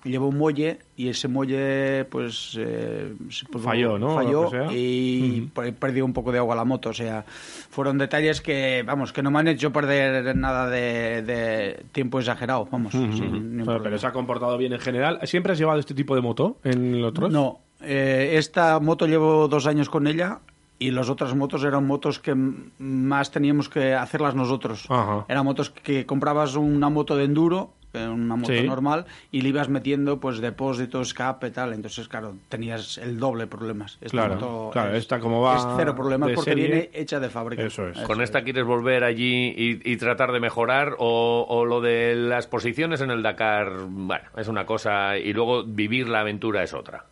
Lleva 0.04 0.26
un 0.26 0.38
muelle 0.38 0.80
y 0.98 1.08
ese 1.08 1.30
muelle, 1.30 2.04
pues, 2.04 2.58
eh, 2.60 3.14
pues, 3.50 3.64
Falló, 3.64 3.98
¿no? 3.98 4.14
Falló 4.14 4.50
y 4.74 5.50
per- 5.56 5.74
perdió 5.76 6.04
un 6.04 6.12
poco 6.12 6.34
de 6.34 6.40
agua 6.40 6.54
la 6.54 6.66
moto. 6.66 6.90
O 6.90 6.94
sea, 6.94 7.24
fueron 7.26 7.98
detalles 7.98 8.42
que, 8.42 8.84
vamos, 8.86 9.14
que 9.14 9.24
no 9.24 9.32
me 9.32 9.40
han 9.40 9.48
hecho 9.48 9.72
perder 9.72 10.36
nada 10.36 10.70
de, 10.70 11.22
de 11.22 11.86
tiempo 11.94 12.20
exagerado, 12.20 12.68
vamos. 12.70 12.92
sin 12.92 13.64
Pero, 13.66 13.98
se 13.98 14.06
ha 14.06 14.12
comportado 14.12 14.58
bien 14.58 14.74
en 14.74 14.80
general. 14.82 15.18
¿Siempre 15.24 15.54
has 15.54 15.58
llevado 15.60 15.80
este 15.80 15.94
tipo 15.94 16.14
de 16.14 16.22
moto 16.22 16.58
en 16.66 17.02
los 17.02 17.12
otros? 17.12 17.32
No, 17.32 17.62
eh, 17.80 18.34
esta 18.34 18.78
moto 18.82 19.08
llevo 19.08 19.48
dos 19.48 19.66
años 19.66 19.90
con 19.90 20.08
ella 20.08 20.40
y 20.80 20.92
las 20.92 21.10
otras 21.10 21.34
motos 21.36 21.64
eran 21.64 21.86
motos 21.88 22.20
que 22.20 22.36
más 22.36 23.32
teníamos 23.32 23.70
que 23.70 23.94
hacerlas 23.94 24.36
nosotros. 24.36 24.86
Ajá. 24.90 25.26
Eran 25.30 25.46
motos 25.46 25.70
que 25.70 26.06
comprabas 26.06 26.56
una 26.56 26.90
moto 26.90 27.16
de 27.16 27.24
enduro, 27.26 27.74
eh, 27.94 28.08
una 28.08 28.36
moto 28.36 28.52
Sí. 28.52 28.64
normal, 28.64 29.06
y 29.32 29.42
le 29.42 29.50
ibas 29.50 29.70
metiendo 29.70 30.20
pues 30.20 30.40
depósito, 30.40 31.00
escape, 31.02 31.52
tal. 31.52 31.74
Entonces, 31.74 32.08
claro, 32.08 32.34
tenías 32.50 32.98
el 32.98 33.20
doble 33.20 33.46
problemas. 33.46 34.00
Esta 34.02 34.18
Claro, 34.18 34.34
moto 34.34 34.70
claro, 34.74 34.92
es, 34.94 34.98
esta 35.04 35.20
como 35.20 35.42
va 35.42 35.56
es 35.58 35.68
cero 35.78 35.94
problemas 35.96 36.32
porque 36.34 36.52
serie. 36.52 36.68
viene 36.68 36.90
hecha 36.94 37.20
de 37.20 37.30
fábrica. 37.30 37.62
Eso 37.64 37.88
es. 37.88 38.00
¿Con 38.00 38.22
esta 38.22 38.44
quieres 38.44 38.66
volver 38.66 39.04
allí 39.04 39.54
y, 39.56 39.80
y 39.90 39.98
tratar 39.98 40.32
de 40.32 40.40
mejorar? 40.40 40.96
O, 40.98 41.46
o 41.48 41.66
lo 41.66 41.82
de 41.82 42.16
las 42.16 42.48
posiciones 42.48 43.00
en 43.02 43.12
el 43.12 43.22
Dakar, 43.22 43.72
bueno, 43.88 44.26
es 44.38 44.48
una 44.48 44.66
cosa 44.66 45.18
y 45.20 45.32
luego 45.32 45.64
vivir 45.64 46.10
la 46.10 46.22
aventura 46.22 46.64
es 46.64 46.74
otra? 46.74 47.06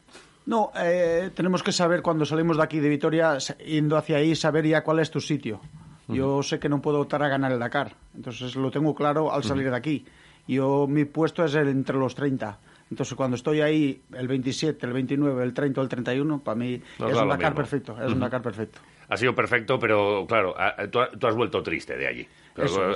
No, 0.52 0.70
eh, 0.76 1.30
tenemos 1.34 1.64
que 1.64 1.72
saber 1.72 2.02
cuando 2.02 2.26
salimos 2.26 2.58
de 2.58 2.64
aquí 2.64 2.82
de 2.82 2.90
Vitoria, 2.90 3.38
yendo 3.38 3.96
hacia 3.96 4.18
ahí, 4.18 4.36
saber 4.36 4.68
ya 4.68 4.84
cuál 4.84 5.00
es 5.00 5.10
tu 5.10 5.22
sitio. 5.22 5.62
Yo 6.10 6.44
sé 6.44 6.60
que 6.60 6.68
no 6.68 6.82
puedo 6.82 7.00
optar 7.00 7.24
a 7.24 7.30
ganar 7.30 7.54
el 7.54 7.60
Dakar. 7.60 7.96
Entonces 8.14 8.58
lo 8.58 8.70
tengo 8.70 8.94
claro 8.94 9.32
al 9.32 9.46
salir 9.46 9.70
de 9.70 9.78
aquí. 9.78 10.06
Yo, 10.50 10.88
mi 10.90 11.06
puesto 11.06 11.46
es 11.46 11.56
el, 11.56 11.70
entre 11.70 11.96
los 11.96 12.16
30. 12.16 12.60
Entonces, 12.90 13.16
cuando 13.16 13.38
estoy 13.38 13.62
ahí, 13.62 14.02
el 14.12 14.28
27, 14.28 14.86
el 14.86 14.92
29, 14.92 15.42
el 15.42 15.54
30 15.54 15.80
o 15.80 15.84
el 15.86 15.90
31, 15.90 16.44
para 16.44 16.56
mí 16.56 16.74
es 16.74 17.18
un 17.18 17.30
Dakar 17.30 17.56
perfecto. 17.56 17.96
Es 18.06 18.12
un 18.12 18.20
Dakar 18.20 18.42
perfecto 18.42 18.82
ha 19.12 19.18
sido 19.18 19.36
perfecto, 19.36 19.78
pero 19.78 20.26
claro, 20.26 20.56
tú, 20.90 21.28
has 21.28 21.36
vuelto 21.36 21.62
triste 21.62 21.98
de 21.98 22.08
allí. 22.08 22.28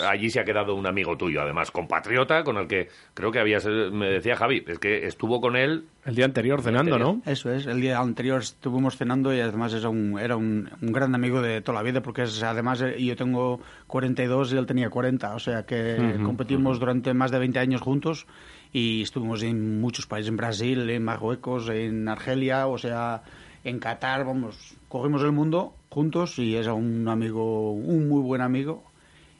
Allí 0.07 0.29
se 0.29 0.39
ha 0.39 0.43
quedado 0.43 0.75
un 0.75 0.87
amigo 0.87 1.17
tuyo, 1.17 1.41
además 1.41 1.71
compatriota, 1.71 2.43
con 2.43 2.57
el 2.57 2.67
que 2.67 2.89
creo 3.13 3.31
que 3.31 3.39
habías, 3.39 3.65
eh, 3.65 3.89
me 3.91 4.09
decía 4.09 4.35
Javi, 4.35 4.63
es 4.67 4.79
que 4.79 5.05
estuvo 5.05 5.41
con 5.41 5.55
él... 5.55 5.85
El 6.05 6.15
día 6.15 6.25
anterior 6.25 6.61
cenando, 6.61 6.99
¿no? 6.99 7.21
Eso 7.25 7.51
es, 7.51 7.65
el 7.65 7.81
día 7.81 7.99
anterior 7.99 8.41
estuvimos 8.41 8.97
cenando 8.97 9.33
y 9.33 9.39
además 9.39 9.73
era 9.73 9.89
un, 9.89 10.19
era 10.19 10.35
un, 10.35 10.69
gran 10.81 11.15
amigo 11.15 11.41
de 11.41 11.61
toda 11.61 11.79
la 11.79 11.83
vida, 11.83 12.01
porque 12.01 12.23
es, 12.23 12.43
además 12.43 12.81
eh, 12.81 13.03
yo 13.03 13.15
tengo 13.15 13.59
42 13.87 14.53
y 14.53 14.57
él 14.57 14.65
tenía 14.65 14.89
40, 14.89 15.35
o 15.35 15.39
sea 15.39 15.65
que 15.65 16.17
competimos 16.23 16.79
durante 16.79 17.13
más 17.13 17.31
de 17.31 17.39
20 17.39 17.59
años 17.59 17.81
juntos 17.81 18.27
y 18.71 19.01
estuvimos 19.01 19.41
en 19.43 19.79
muchos 19.79 20.05
países, 20.05 20.29
en 20.29 20.37
Brasil, 20.37 20.89
en 20.89 21.03
Marruecos, 21.03 21.69
en 21.69 22.07
Argelia, 22.07 22.67
o 22.67 22.77
sea, 22.77 23.23
en 23.63 23.79
Qatar, 23.79 24.25
vamos, 24.25 24.75
cogimos 24.89 25.23
el 25.23 25.31
mundo 25.31 25.75
juntos 25.89 26.37
y 26.39 26.55
es 26.55 26.67
un 26.67 27.07
amigo, 27.07 27.71
un 27.71 28.09
muy 28.09 28.21
buen 28.21 28.41
amigo. 28.41 28.83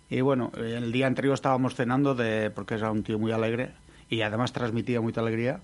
Y 0.09 0.21
bueno, 0.21 0.51
el 0.57 0.91
día 0.91 1.07
anterior 1.07 1.33
estábamos 1.33 1.75
cenando 1.75 2.13
de, 2.15 2.51
porque 2.51 2.75
era 2.75 2.91
un 2.91 3.03
tío 3.03 3.17
muy 3.17 3.31
alegre 3.31 3.71
y 4.09 4.21
además 4.21 4.53
transmitía 4.53 5.01
mucha 5.01 5.21
alegría. 5.21 5.61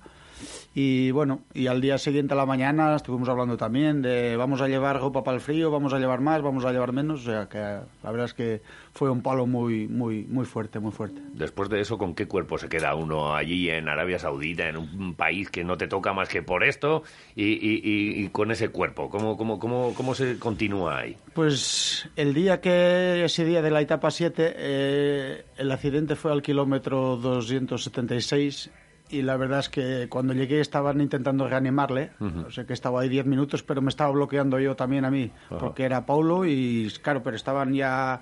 Y 0.74 1.12
bueno, 1.12 1.42
y 1.54 1.68
al 1.68 1.82
día 1.82 1.98
siguiente 1.98 2.34
a 2.34 2.38
la 2.38 2.46
mañana 2.46 2.96
estuvimos 2.96 3.28
hablando 3.28 3.58
también 3.58 4.02
de 4.02 4.38
vamos 4.38 4.62
a 4.62 4.68
llevar 4.68 5.00
ropa 5.00 5.24
para 5.24 5.36
el 5.36 5.42
frío, 5.42 5.70
vamos 5.70 5.94
a 5.94 6.00
llevar 6.00 6.22
más, 6.22 6.42
vamos 6.42 6.64
a 6.66 6.72
llevar 6.72 6.94
menos. 6.94 7.22
O 7.22 7.24
sea 7.32 7.50
que 7.50 7.58
la 7.58 8.12
verdad 8.12 8.26
es 8.26 8.34
que 8.34 8.62
fue 8.94 9.10
un 9.10 9.22
palo 9.22 9.46
muy, 9.46 9.88
muy, 9.88 10.24
muy 10.24 10.46
fuerte, 10.46 10.80
muy 10.80 10.92
fuerte. 10.92 11.22
Después 11.34 11.70
de 11.70 11.82
eso, 11.82 11.98
¿con 11.98 12.14
qué 12.14 12.28
cuerpo 12.28 12.58
se 12.58 12.70
queda 12.70 12.96
uno 12.96 13.36
allí 13.36 13.70
en 13.70 13.90
Arabia 13.90 14.20
Saudita, 14.20 14.68
en 14.68 14.78
un 14.78 15.14
país 15.16 15.50
que 15.50 15.64
no 15.64 15.78
te 15.78 15.88
toca 15.88 16.14
más 16.14 16.30
que 16.30 16.42
por 16.42 16.64
esto 16.64 17.04
y, 17.36 18.28
con 18.30 18.52
ese 18.52 18.70
cuerpo? 18.70 19.10
¿Cómo, 19.10 19.38
cómo, 19.38 19.60
cómo, 19.60 19.94
¿Cómo 19.94 20.16
se 20.16 20.38
continúa 20.40 21.00
ahí? 21.00 21.18
Pues 21.34 22.10
el 22.16 22.34
día 22.34 22.62
que, 22.62 23.24
ese 23.26 23.46
día 23.46 23.62
de 23.62 23.72
la 23.72 23.82
etapa 23.82 24.12
7, 24.12 24.54
eh, 24.56 25.46
el 25.58 25.72
accidente 25.72 26.16
fue 26.16 26.32
al 26.32 26.42
kilómetro 26.42 27.18
276 27.18 28.72
y 29.12 29.22
la 29.22 29.38
verdad 29.38 29.60
es 29.60 29.70
que 29.70 30.08
cuando 30.10 30.34
llegué 30.34 30.60
estaban 30.60 31.02
intentando 31.02 31.48
reanimarle, 31.48 32.12
o 32.20 32.50
sea 32.50 32.66
que 32.66 32.74
estaba 32.74 33.02
ahí 33.02 33.10
10 33.10 33.26
minutos, 33.26 33.64
pero 33.64 33.82
me 33.82 33.90
estaba 33.90 34.12
bloqueando 34.12 34.60
yo 34.60 34.76
también 34.76 35.06
a 35.06 35.12
mí, 35.12 35.32
porque 35.60 35.84
era 35.84 36.06
Paulo 36.06 36.46
y 36.46 36.92
claro, 37.02 37.22
pero 37.24 37.36
estaban 37.36 37.74
ya 37.74 38.22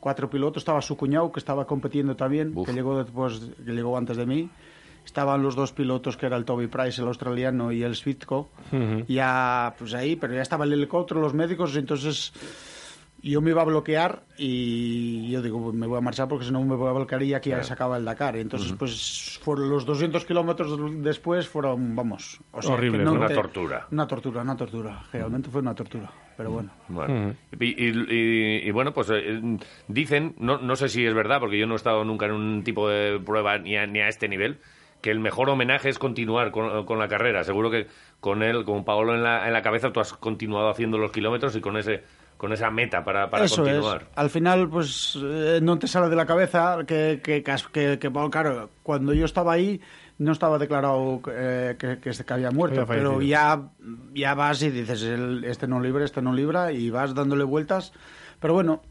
cuatro 0.00 0.30
pilotos, 0.30 0.60
estaba 0.60 0.80
su 0.80 0.96
cuñado 0.96 1.32
que 1.32 1.40
estaba 1.40 1.66
compitiendo 1.66 2.14
también, 2.16 2.54
que 2.64 2.72
llegó 2.72 2.98
después, 2.98 3.50
que 3.64 3.72
llegó 3.72 3.96
antes 3.96 4.16
de 4.16 4.26
mí. 4.26 4.50
Estaban 5.04 5.42
los 5.42 5.56
dos 5.56 5.72
pilotos, 5.72 6.18
que 6.18 6.26
era 6.26 6.36
el 6.36 6.44
Toby 6.44 6.66
Price, 6.66 7.00
el 7.00 7.08
australiano, 7.08 7.72
y 7.72 7.82
el 7.82 7.96
Svitko, 7.96 8.50
ya 9.08 9.74
pues 9.78 9.94
ahí, 9.94 10.16
pero 10.16 10.34
ya 10.34 10.42
estaba 10.42 10.66
el 10.66 10.72
helicóptero, 10.74 11.22
los 11.22 11.32
médicos, 11.32 11.74
entonces 11.76 12.30
yo 13.20 13.40
me 13.40 13.50
iba 13.50 13.62
a 13.62 13.64
bloquear 13.64 14.22
y 14.36 15.30
yo 15.30 15.42
digo, 15.42 15.72
me 15.72 15.86
voy 15.86 15.98
a 15.98 16.00
marchar 16.00 16.28
porque 16.28 16.44
si 16.44 16.52
no 16.52 16.62
me 16.62 16.76
voy 16.76 16.88
a 16.88 16.92
bloquear 16.92 17.22
y 17.22 17.34
aquí 17.34 17.50
ya 17.50 17.62
se 17.64 17.72
acaba 17.72 17.96
el 17.96 18.04
Dakar. 18.04 18.36
Entonces, 18.36 18.72
pues 18.78 19.40
fueron 19.42 19.70
los 19.70 19.84
200 19.84 20.24
kilómetros 20.24 20.78
después 21.02 21.48
fueron, 21.48 21.96
vamos... 21.96 22.40
Horrible, 22.52 23.08
una 23.08 23.28
tortura. 23.28 23.86
Una 23.90 24.06
tortura, 24.06 24.42
una 24.42 24.56
tortura. 24.56 25.04
Realmente 25.12 25.50
fue 25.50 25.60
una 25.60 25.74
tortura, 25.74 26.10
pero 26.36 26.50
bueno. 26.50 26.70
y, 27.58 28.70
bueno, 28.70 28.92
pues 28.94 29.10
eh, 29.10 29.58
dicen, 29.88 30.34
no, 30.38 30.58
no 30.58 30.76
sé 30.76 30.88
si 30.88 31.04
es 31.04 31.14
verdad, 31.14 31.40
porque 31.40 31.58
yo 31.58 31.66
no 31.66 31.74
he 31.74 31.76
estado 31.76 32.04
nunca 32.04 32.26
en 32.26 32.32
un 32.32 32.62
tipo 32.62 32.88
de 32.88 33.18
prueba 33.18 33.58
ni 33.58 33.76
a, 33.76 33.86
ni 33.86 34.00
a 34.00 34.08
este 34.08 34.28
nivel, 34.28 34.58
que 35.00 35.10
el 35.10 35.18
mejor 35.18 35.50
homenaje 35.50 35.88
es 35.88 35.98
continuar 35.98 36.52
con, 36.52 36.86
con, 36.86 36.98
la 36.98 37.08
carrera. 37.08 37.42
Seguro 37.42 37.70
que 37.70 37.86
con 38.20 38.42
él, 38.42 38.64
con 38.64 38.84
Paolo 38.84 39.14
en 39.14 39.22
la, 39.22 39.46
en 39.46 39.52
la 39.52 39.62
cabeza, 39.62 39.92
tú 39.92 40.00
has 40.00 40.12
continuado 40.12 40.68
haciendo 40.68 40.98
los 40.98 41.12
kilómetros 41.12 41.54
y 41.56 41.60
con 41.60 41.76
ese 41.76 42.02
con 42.38 42.52
esa 42.52 42.70
meta 42.70 43.04
para, 43.04 43.28
para 43.28 43.44
Eso 43.44 43.62
continuar. 43.62 44.02
Es. 44.02 44.08
Al 44.16 44.30
final, 44.30 44.70
pues 44.70 45.18
eh, 45.20 45.58
no 45.60 45.78
te 45.78 45.88
sale 45.88 46.08
de 46.08 46.16
la 46.16 46.24
cabeza 46.24 46.78
que, 46.86 47.20
que, 47.22 47.42
que, 47.42 47.98
que, 47.98 48.12
claro, 48.30 48.70
cuando 48.82 49.12
yo 49.12 49.26
estaba 49.26 49.52
ahí 49.52 49.80
no 50.18 50.32
estaba 50.32 50.58
declarado 50.58 51.20
eh, 51.30 51.76
que, 51.78 51.98
que, 51.98 52.10
que, 52.10 52.32
había 52.32 52.50
muerto, 52.50 52.86
pero 52.86 53.20
ya, 53.20 53.60
ya 54.14 54.34
vas 54.34 54.62
y 54.62 54.70
dices, 54.70 55.02
este 55.02 55.66
no 55.68 55.80
libra, 55.80 56.04
este 56.04 56.22
no 56.22 56.32
libra, 56.32 56.72
y 56.72 56.90
vas 56.90 57.14
dándole 57.14 57.44
vueltas. 57.44 57.92
Pero 58.40 58.54
bueno, 58.54 58.82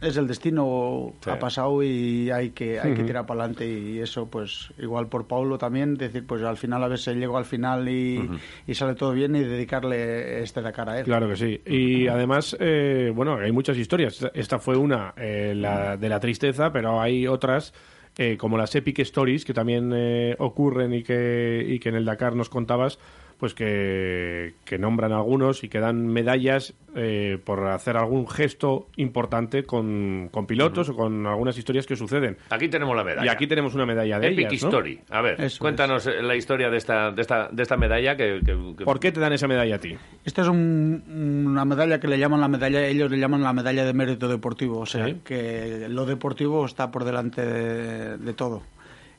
es 0.00 0.16
el 0.16 0.26
destino 0.26 1.14
ha 1.26 1.38
pasado 1.38 1.82
y 1.82 2.30
hay 2.30 2.50
que 2.50 2.78
hay 2.80 2.94
que 2.94 3.04
tirar 3.04 3.26
para 3.26 3.40
adelante 3.40 3.68
y 3.68 3.98
eso 3.98 4.26
pues 4.26 4.72
igual 4.78 5.08
por 5.08 5.26
Paulo 5.26 5.58
también 5.58 5.96
decir 5.96 6.26
pues 6.26 6.42
al 6.42 6.56
final 6.56 6.82
a 6.84 6.88
veces 6.88 7.16
llego 7.16 7.36
al 7.36 7.44
final 7.44 7.88
y, 7.88 8.28
sale 8.72 8.94
todo 8.94 9.12
bien 9.12 9.34
y 9.34 9.40
dedicarle 9.40 10.42
este 10.42 10.62
Dakar 10.62 10.88
a 10.88 10.98
él. 11.00 11.04
Claro 11.04 11.28
que 11.28 11.36
sí. 11.36 11.60
Y 11.66 12.06
además 12.06 12.56
eh, 12.60 13.12
bueno 13.14 13.36
hay 13.36 13.52
muchas 13.52 13.76
historias. 13.76 14.24
Esta 14.34 14.58
fue 14.58 14.76
una 14.76 15.14
eh, 15.16 15.54
la 15.56 15.96
de 15.96 16.08
la 16.08 16.20
tristeza 16.20 16.72
pero 16.72 17.00
hay 17.00 17.26
otras 17.26 17.74
eh, 18.16 18.36
como 18.36 18.56
las 18.56 18.74
epic 18.74 19.00
stories 19.00 19.44
que 19.44 19.54
también 19.54 19.92
ocurren 20.38 20.94
y 20.94 21.02
que 21.02 21.64
y 21.66 21.78
que 21.78 21.88
en 21.88 21.96
el 21.96 22.04
Dakar 22.04 22.36
nos 22.36 22.48
contabas 22.48 22.98
pues 23.38 23.54
que, 23.54 24.54
que 24.64 24.78
nombran 24.78 25.12
algunos 25.12 25.62
y 25.62 25.68
que 25.68 25.78
dan 25.78 26.06
medallas 26.08 26.74
eh, 26.96 27.38
por 27.44 27.66
hacer 27.68 27.96
algún 27.96 28.26
gesto 28.26 28.88
importante 28.96 29.64
con, 29.64 30.28
con 30.32 30.46
pilotos 30.46 30.88
o 30.88 30.96
con 30.96 31.26
algunas 31.26 31.56
historias 31.56 31.86
que 31.86 31.94
suceden. 31.94 32.36
Aquí 32.50 32.68
tenemos 32.68 32.96
la 32.96 33.04
medalla. 33.04 33.26
Y 33.26 33.28
aquí 33.28 33.46
tenemos 33.46 33.74
una 33.74 33.86
medalla 33.86 34.18
de 34.18 34.28
Epic 34.28 34.52
Story. 34.54 35.00
A 35.10 35.22
ver, 35.22 35.38
cuéntanos 35.58 36.06
eh, 36.08 36.20
la 36.22 36.34
historia 36.34 36.68
de 36.68 36.78
esta, 36.78 37.12
de 37.12 37.22
esta, 37.22 37.48
de 37.52 37.62
esta 37.62 37.76
medalla. 37.76 38.16
Que, 38.16 38.40
¿Por 38.84 38.98
qué 38.98 39.12
te 39.12 39.20
dan 39.20 39.32
esa 39.32 39.46
medalla 39.46 39.76
a 39.76 39.78
ti? 39.78 39.96
Esta 40.24 40.42
es 40.42 40.48
una 40.48 41.64
medalla 41.64 42.00
que 42.00 42.08
le 42.08 42.18
llaman 42.18 42.40
la 42.40 42.48
medalla, 42.48 42.84
ellos 42.86 43.08
le 43.10 43.18
llaman 43.18 43.42
la 43.42 43.52
medalla 43.52 43.84
de 43.84 43.92
mérito 43.92 44.26
deportivo. 44.26 44.80
O 44.80 44.86
sea, 44.86 45.14
que 45.24 45.86
lo 45.88 46.06
deportivo 46.06 46.64
está 46.64 46.90
por 46.90 47.04
delante 47.04 47.42
de 47.42 48.34
todo. 48.34 48.62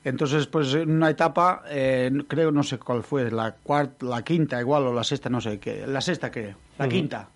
Entonces, 0.04 0.48
pues 0.48 0.74
en 0.74 0.92
una 0.92 1.10
etapa, 1.10 1.64
eh, 1.70 2.10
creo, 2.28 2.52
no 2.52 2.64
sé 2.64 2.78
cuál 2.78 3.04
fue, 3.04 3.30
la 3.30 3.52
cuarta, 3.52 4.06
la 4.06 4.24
quinta 4.24 4.60
igual 4.60 4.88
o 4.88 4.94
la 4.94 5.04
sexta, 5.04 5.30
no 5.30 5.42
sé, 5.42 5.60
qué, 5.60 5.86
la 5.86 6.02
sexta 6.02 6.32
creo, 6.32 6.56
la 6.78 6.88
quinta. 6.88 7.30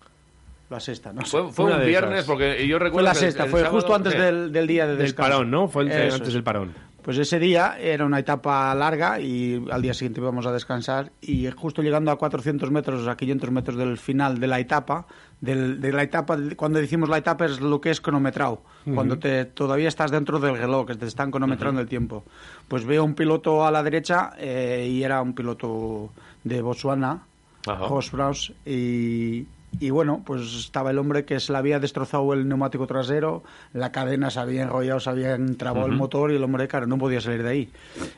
La 0.70 0.80
sexta, 0.80 1.12
no 1.12 1.24
sé. 1.26 1.38
Fue, 1.52 1.66
un 1.66 1.86
viernes, 1.86 2.24
porque 2.24 2.66
yo 2.66 2.78
recuerdo. 2.78 3.06
Fue 3.06 3.14
la 3.14 3.14
sexta, 3.14 3.46
fue 3.46 3.64
justo 3.64 3.94
antes 3.94 4.16
del, 4.16 4.66
día 4.66 4.86
de 4.86 4.96
descanso. 4.96 5.04
Del 5.04 5.14
parón, 5.14 5.50
¿no? 5.50 5.68
Fue 5.68 5.82
antes 5.82 6.32
del 6.32 6.42
parón. 6.42 6.74
Pues 7.04 7.18
ese 7.18 7.38
día 7.38 7.76
era 7.78 8.06
una 8.06 8.18
etapa 8.18 8.74
larga 8.74 9.20
y 9.20 9.62
al 9.70 9.82
día 9.82 9.92
siguiente 9.92 10.22
íbamos 10.22 10.46
a 10.46 10.52
descansar 10.52 11.12
y 11.20 11.46
justo 11.50 11.82
llegando 11.82 12.10
a 12.10 12.16
400 12.16 12.70
metros, 12.70 13.06
a 13.06 13.14
500 13.14 13.50
metros 13.50 13.76
del 13.76 13.98
final 13.98 14.40
de 14.40 14.46
la 14.46 14.58
etapa, 14.58 15.06
de 15.44 15.92
la 15.92 16.02
etapa, 16.02 16.38
cuando 16.56 16.78
decimos 16.78 17.08
la 17.08 17.18
etapa 17.18 17.44
es 17.44 17.60
lo 17.60 17.80
que 17.80 17.90
es 17.90 18.00
cronometrado, 18.00 18.62
cuando 18.94 19.18
te, 19.18 19.44
todavía 19.44 19.88
estás 19.88 20.10
dentro 20.10 20.40
del 20.40 20.56
reloj, 20.56 20.86
que 20.86 20.94
te 20.94 21.06
están 21.06 21.30
cronometrando 21.30 21.80
el 21.80 21.88
tiempo. 21.88 22.24
Pues 22.68 22.84
veo 22.84 23.04
un 23.04 23.14
piloto 23.14 23.66
a 23.66 23.70
la 23.70 23.82
derecha 23.82 24.32
eh, 24.38 24.88
y 24.90 25.02
era 25.02 25.20
un 25.20 25.34
piloto 25.34 26.10
de 26.44 26.62
Botswana, 26.62 27.22
Jos 27.66 28.52
y, 28.66 29.46
y 29.80 29.90
bueno, 29.90 30.22
pues 30.24 30.42
estaba 30.54 30.90
el 30.90 30.98
hombre 30.98 31.24
que 31.24 31.40
se 31.40 31.52
le 31.52 31.58
había 31.58 31.80
destrozado 31.80 32.32
el 32.34 32.46
neumático 32.46 32.86
trasero, 32.86 33.42
la 33.72 33.90
cadena 33.90 34.30
se 34.30 34.40
había 34.40 34.62
enrollado, 34.62 35.00
se 35.00 35.10
había 35.10 35.34
entrabado 35.34 35.86
el 35.86 35.92
motor 35.92 36.30
y 36.30 36.36
el 36.36 36.44
hombre, 36.44 36.68
claro, 36.68 36.86
no 36.86 36.98
podía 36.98 37.20
salir 37.20 37.42
de 37.42 37.48
ahí. 37.48 37.70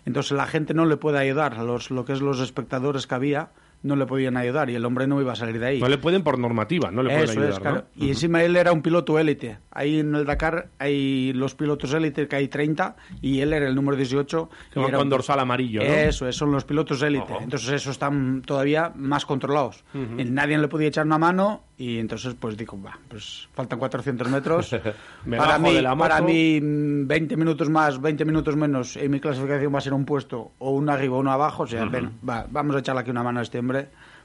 Entonces 0.04 0.32
la 0.32 0.46
gente 0.46 0.74
no 0.74 0.84
le 0.84 0.96
puede 0.96 1.18
ayudar, 1.18 1.58
los, 1.58 1.90
lo 1.90 2.04
que 2.04 2.12
es 2.12 2.20
los 2.20 2.40
espectadores 2.40 3.06
que 3.06 3.14
había, 3.14 3.50
no 3.82 3.96
le 3.96 4.06
podían 4.06 4.36
ayudar 4.36 4.70
y 4.70 4.74
el 4.74 4.84
hombre 4.84 5.06
no 5.06 5.20
iba 5.20 5.32
a 5.32 5.36
salir 5.36 5.58
de 5.58 5.66
ahí. 5.66 5.80
No 5.80 5.88
le 5.88 5.98
pueden 5.98 6.22
por 6.22 6.38
normativa, 6.38 6.90
no 6.90 7.02
le 7.02 7.10
pueden 7.14 7.30
ayudar. 7.30 7.86
Y 7.96 8.08
encima 8.08 8.42
él 8.42 8.56
era 8.56 8.72
un 8.72 8.82
piloto 8.82 9.18
élite. 9.18 9.58
Ahí 9.70 10.00
en 10.00 10.14
el 10.14 10.24
Dakar 10.24 10.68
hay 10.78 11.32
los 11.32 11.54
pilotos 11.54 11.92
élite 11.92 12.28
que 12.28 12.36
hay 12.36 12.48
30 12.48 12.96
y 13.20 13.40
él 13.40 13.52
era 13.52 13.68
el 13.68 13.74
número 13.74 13.96
18. 13.96 14.50
Que 14.72 14.80
con 14.80 14.94
un... 14.94 15.08
dorsal 15.08 15.40
amarillo, 15.40 15.80
¿no? 15.82 15.86
Eso, 15.86 16.30
son 16.32 16.52
los 16.52 16.64
pilotos 16.64 17.02
élite. 17.02 17.32
Entonces 17.40 17.68
esos 17.70 17.92
están 17.92 18.42
todavía 18.42 18.92
más 18.94 19.24
controlados. 19.24 19.84
Nadie 19.92 20.58
le 20.58 20.68
podía 20.68 20.88
echar 20.88 21.06
una 21.06 21.18
mano 21.18 21.62
y 21.78 21.98
entonces 21.98 22.34
pues 22.38 22.56
digo, 22.56 22.80
va, 22.82 22.98
pues 23.08 23.48
faltan 23.52 23.78
400 23.78 24.30
metros. 24.30 24.74
para, 25.36 25.58
mí, 25.58 25.78
para 25.98 26.20
mí 26.22 26.58
20 26.62 27.36
minutos 27.36 27.68
más, 27.68 28.00
20 28.00 28.24
minutos 28.24 28.56
menos 28.56 28.96
y 28.96 29.08
mi 29.08 29.20
clasificación 29.20 29.74
va 29.74 29.78
a 29.78 29.82
ser 29.82 29.92
un 29.92 30.04
puesto 30.04 30.52
o 30.58 30.70
un 30.70 30.88
arriba 30.88 31.16
o 31.16 31.20
uno 31.20 31.32
abajo. 31.32 31.64
O 31.64 31.66
sea, 31.66 31.84
ven, 31.84 32.12
va, 32.26 32.46
vamos 32.50 32.76
a 32.76 32.78
echarle 32.78 33.02
aquí 33.02 33.10
una 33.10 33.22
mano 33.22 33.40
a 33.40 33.42
este 33.42 33.58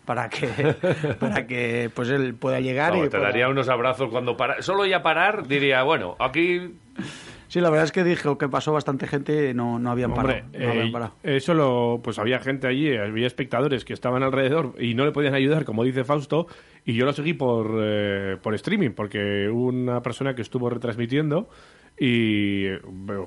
para 0.05 0.29
que 0.29 0.47
para 1.19 1.47
que 1.47 1.89
pues 1.93 2.09
él 2.09 2.33
pueda 2.33 2.59
llegar 2.59 2.95
y 2.95 3.09
te 3.09 3.19
daría 3.19 3.49
unos 3.49 3.69
abrazos 3.69 4.09
cuando 4.09 4.35
para 4.35 4.61
solo 4.61 4.85
ya 4.85 5.03
parar 5.03 5.47
diría 5.47 5.83
bueno 5.83 6.15
aquí 6.19 6.71
Sí, 7.51 7.59
la 7.59 7.69
verdad 7.69 7.83
es 7.83 7.91
que 7.91 8.05
dije 8.05 8.29
que 8.39 8.47
pasó 8.47 8.71
bastante 8.71 9.07
gente 9.07 9.49
y 9.49 9.53
no, 9.53 9.77
no 9.77 9.91
habían 9.91 10.11
Hombre, 10.13 10.45
parado. 10.45 10.57
no 10.57 10.69
habían 10.69 10.87
eh, 10.87 10.91
parado. 10.93 11.11
no, 11.19 11.23
no 11.23 11.27
eh, 11.27 11.29
parado. 11.29 11.37
Eso 11.37 11.53
lo, 11.53 11.99
pues 12.01 12.17
había 12.17 12.39
gente 12.39 12.65
allí, 12.65 12.95
había 12.95 13.27
espectadores 13.27 13.83
que 13.83 13.91
estaban 13.91 14.23
alrededor 14.23 14.73
y 14.79 14.93
no 14.93 15.03
le 15.03 15.11
podían 15.11 15.33
ayudar, 15.33 15.65
como 15.65 15.83
dice 15.83 16.05
Fausto, 16.05 16.47
y 16.85 16.93
yo 16.93 17.03
lo 17.03 17.11
seguí 17.11 17.33
por, 17.33 17.77
eh, 17.81 18.37
por 18.41 18.55
streaming, 18.55 18.91
porque 18.91 19.49
una 19.49 20.01
persona 20.01 20.33
que 20.33 20.41
estuvo 20.41 20.69
retransmitiendo 20.69 21.49
y 21.99 22.67
eh, 22.67 22.79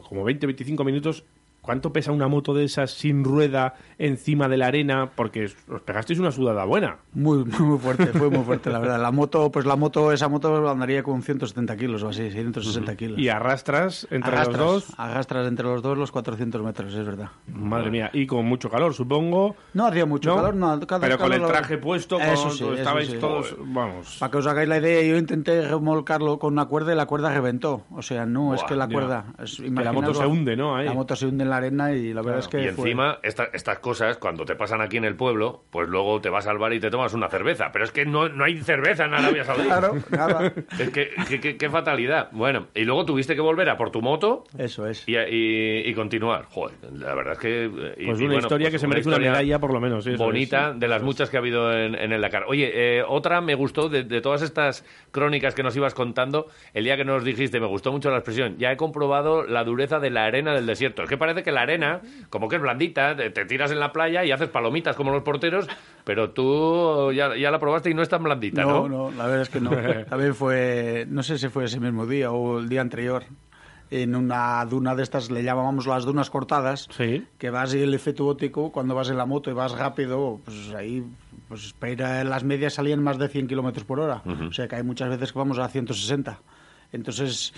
como 0.08 0.26
20-25 0.26 0.84
minutos 0.86 1.24
¿Cuánto 1.64 1.94
pesa 1.94 2.12
una 2.12 2.28
moto 2.28 2.52
de 2.52 2.64
esas 2.64 2.90
sin 2.90 3.24
rueda 3.24 3.74
encima 3.96 4.48
de 4.48 4.58
la 4.58 4.66
arena? 4.66 5.08
Porque 5.16 5.46
os 5.46 5.80
pegasteis 5.80 6.18
una 6.18 6.30
sudada 6.30 6.66
buena. 6.66 6.98
Muy, 7.14 7.38
muy, 7.44 7.58
muy 7.66 7.78
fuerte, 7.78 8.06
fue 8.08 8.28
muy 8.28 8.44
fuerte, 8.44 8.70
la 8.70 8.78
verdad. 8.78 9.00
La 9.00 9.10
moto, 9.10 9.50
pues 9.50 9.64
la 9.64 9.74
moto, 9.74 10.12
esa 10.12 10.28
moto 10.28 10.68
andaría 10.68 11.02
con 11.02 11.22
170 11.22 11.74
kilos 11.78 12.02
o 12.02 12.08
así, 12.10 12.30
160 12.30 12.96
kilos. 12.96 13.18
Y 13.18 13.30
arrastras 13.30 14.06
entre 14.10 14.30
Arrastras, 14.32 14.58
los 14.58 14.88
dos. 14.88 14.94
Arrastras 14.98 15.46
entre 15.48 15.64
los 15.64 15.80
dos 15.82 15.96
los 15.96 16.10
400 16.12 16.62
metros, 16.62 16.92
es 16.94 17.06
verdad. 17.06 17.28
Madre 17.46 17.90
mía. 17.90 18.10
Y 18.12 18.26
con 18.26 18.44
mucho 18.44 18.68
calor, 18.68 18.92
supongo. 18.92 19.56
No 19.72 19.86
hacía 19.86 20.04
mucho 20.04 20.30
¿No? 20.30 20.36
calor, 20.36 20.54
no. 20.56 20.80
cada- 20.86 21.00
Pero 21.00 21.18
con 21.18 21.32
el 21.32 21.46
traje 21.46 21.78
puesto, 21.78 22.16
con, 22.18 22.26
Eso 22.28 22.50
sí, 22.50 22.62
eso 22.64 22.74
estabais 22.74 23.08
sí. 23.08 23.16
todos. 23.18 23.56
Vamos. 23.58 24.16
Para 24.20 24.30
que 24.30 24.36
os 24.36 24.46
hagáis 24.46 24.68
la 24.68 24.78
idea, 24.78 25.02
yo 25.02 25.16
intenté 25.16 25.62
remolcarlo 25.66 26.38
con 26.38 26.52
una 26.52 26.66
cuerda 26.66 26.92
y 26.92 26.96
la 26.96 27.06
cuerda 27.06 27.32
reventó. 27.32 27.84
O 27.90 28.02
sea, 28.02 28.26
no, 28.26 28.54
es 28.54 28.62
que 28.64 28.74
la 28.76 28.86
cuerda... 28.86 29.32
es- 29.42 29.56
Que 29.56 29.70
la 29.70 29.92
moto 29.92 30.12
se 30.12 30.26
hunde, 30.26 30.56
¿no? 30.56 30.76
Ahí. 30.76 30.84
La 30.86 30.92
moto 30.92 31.16
se 31.16 31.26
hunde 31.26 31.44
en 31.44 31.50
la 31.50 31.53
arena 31.56 31.92
y 31.92 32.12
la 32.12 32.22
verdad 32.22 32.40
es 32.40 32.48
que 32.48 32.58
Y 32.58 32.68
fue- 32.68 32.84
encima, 32.90 33.18
esta- 33.22 33.48
estas 33.52 33.78
cosas, 33.78 34.16
cuando 34.18 34.44
te 34.44 34.54
pasan 34.56 34.80
aquí 34.80 34.96
en 34.96 35.04
el 35.04 35.16
pueblo, 35.16 35.64
pues 35.70 35.88
luego 35.88 36.20
te 36.20 36.28
vas 36.30 36.46
al 36.46 36.58
bar 36.58 36.72
y 36.72 36.80
te 36.80 36.90
tomas 36.90 37.14
una 37.14 37.28
cerveza. 37.28 37.70
Pero 37.72 37.84
es 37.84 37.90
que 37.92 38.04
no, 38.06 38.28
no 38.28 38.44
hay 38.44 38.58
cerveza 38.62 39.04
en 39.04 39.14
Arabia 39.14 39.44
Saudí. 39.44 39.64
Claro, 39.64 39.94
nada. 40.10 40.52
Es 40.78 40.90
que, 40.90 41.10
que- 41.28 41.40
que- 41.40 41.56
qué 41.56 41.70
fatalidad. 41.70 42.28
Bueno, 42.32 42.66
y 42.74 42.84
luego 42.84 43.04
tuviste 43.04 43.34
que 43.34 43.40
volver 43.40 43.68
a 43.70 43.76
por 43.76 43.90
tu 43.90 44.02
moto 44.02 44.44
Eso 44.58 44.86
es. 44.86 45.08
y, 45.08 45.16
y- 45.16 45.82
y 45.88 45.94
continuar. 45.94 46.46
Joder, 46.50 46.76
la 46.92 47.14
verdad 47.14 47.34
es 47.34 47.38
que... 47.38 47.64
eh, 47.64 47.94
y- 47.98 48.06
Pues 48.06 48.20
y 48.20 48.24
una 48.24 48.34
bueno, 48.34 48.38
historia 48.38 48.64
pues 48.66 48.72
que 48.72 48.78
se 48.78 48.86
merece 48.88 49.08
una 49.08 49.18
medalla, 49.18 49.58
por 49.58 49.72
lo 49.72 49.80
menos. 49.80 50.06
eso 50.06 50.22
bonita 50.22 50.70
es. 50.70 50.80
de 50.80 50.88
las 50.88 51.02
muchas 51.02 51.30
que 51.30 51.36
ha 51.36 51.40
habido 51.40 51.72
en, 51.72 51.94
en 51.94 52.12
el 52.12 52.20
Dakar. 52.20 52.44
Oye, 52.48 52.70
eh, 52.98 53.02
otra 53.06 53.40
me 53.40 53.54
gustó 53.54 53.88
de, 53.88 54.02
de 54.04 54.20
todas 54.20 54.42
estas 54.42 54.84
crónicas 55.12 55.54
que 55.54 55.62
nos 55.62 55.76
ibas 55.76 55.94
contando, 55.94 56.48
el 56.72 56.84
día 56.84 56.96
que 56.96 57.04
nos 57.04 57.22
dijiste, 57.24 57.60
me 57.60 57.66
gustó 57.66 57.92
mucho 57.92 58.10
la 58.10 58.16
expresión, 58.16 58.56
ya 58.58 58.72
he 58.72 58.76
comprobado 58.76 59.44
la 59.44 59.62
dureza 59.64 60.00
de 60.00 60.10
la 60.10 60.24
arena 60.24 60.54
del 60.54 60.66
desierto. 60.66 61.02
Es 61.04 61.08
que 61.08 61.16
parece 61.16 61.42
que 61.44 61.52
la 61.52 61.60
arena, 61.62 62.00
como 62.30 62.48
que 62.48 62.56
es 62.56 62.62
blandita, 62.62 63.14
te, 63.14 63.30
te 63.30 63.44
tiras 63.44 63.70
en 63.70 63.78
la 63.78 63.92
playa 63.92 64.24
y 64.24 64.32
haces 64.32 64.48
palomitas 64.48 64.96
como 64.96 65.12
los 65.12 65.22
porteros, 65.22 65.68
pero 66.04 66.30
tú 66.30 67.12
ya, 67.12 67.36
ya 67.36 67.52
la 67.52 67.60
probaste 67.60 67.90
y 67.90 67.94
no 67.94 68.02
es 68.02 68.08
tan 68.08 68.24
blandita, 68.24 68.62
¿no? 68.62 68.88
No, 68.88 69.10
no, 69.10 69.16
la 69.16 69.26
verdad 69.26 69.42
es 69.42 69.48
que 69.50 69.60
no. 69.60 69.70
También 70.08 70.34
fue, 70.34 71.06
no 71.08 71.22
sé 71.22 71.38
si 71.38 71.48
fue 71.48 71.66
ese 71.66 71.78
mismo 71.78 72.06
día 72.06 72.32
o 72.32 72.58
el 72.58 72.68
día 72.68 72.80
anterior, 72.80 73.22
en 73.90 74.16
una 74.16 74.64
duna 74.64 74.94
de 74.96 75.02
estas, 75.04 75.30
le 75.30 75.44
llamábamos 75.44 75.86
las 75.86 76.04
dunas 76.04 76.30
cortadas, 76.30 76.88
Sí. 76.96 77.24
que 77.38 77.50
vas 77.50 77.72
y 77.74 77.82
el 77.82 77.94
efecto 77.94 78.26
óptico, 78.26 78.72
cuando 78.72 78.94
vas 78.94 79.10
en 79.10 79.18
la 79.18 79.26
moto 79.26 79.50
y 79.50 79.52
vas 79.52 79.72
rápido, 79.72 80.40
pues 80.44 80.72
ahí, 80.74 81.04
pues 81.48 81.64
espera, 81.66 82.24
las 82.24 82.42
medias 82.42 82.74
salían 82.74 83.02
más 83.02 83.18
de 83.18 83.28
100 83.28 83.46
kilómetros 83.46 83.84
por 83.84 84.00
hora. 84.00 84.22
O 84.48 84.52
sea 84.52 84.66
que 84.66 84.76
hay 84.76 84.82
muchas 84.82 85.10
veces 85.10 85.32
que 85.32 85.38
vamos 85.38 85.58
a 85.58 85.68
160. 85.68 86.40
Entonces, 86.94 87.52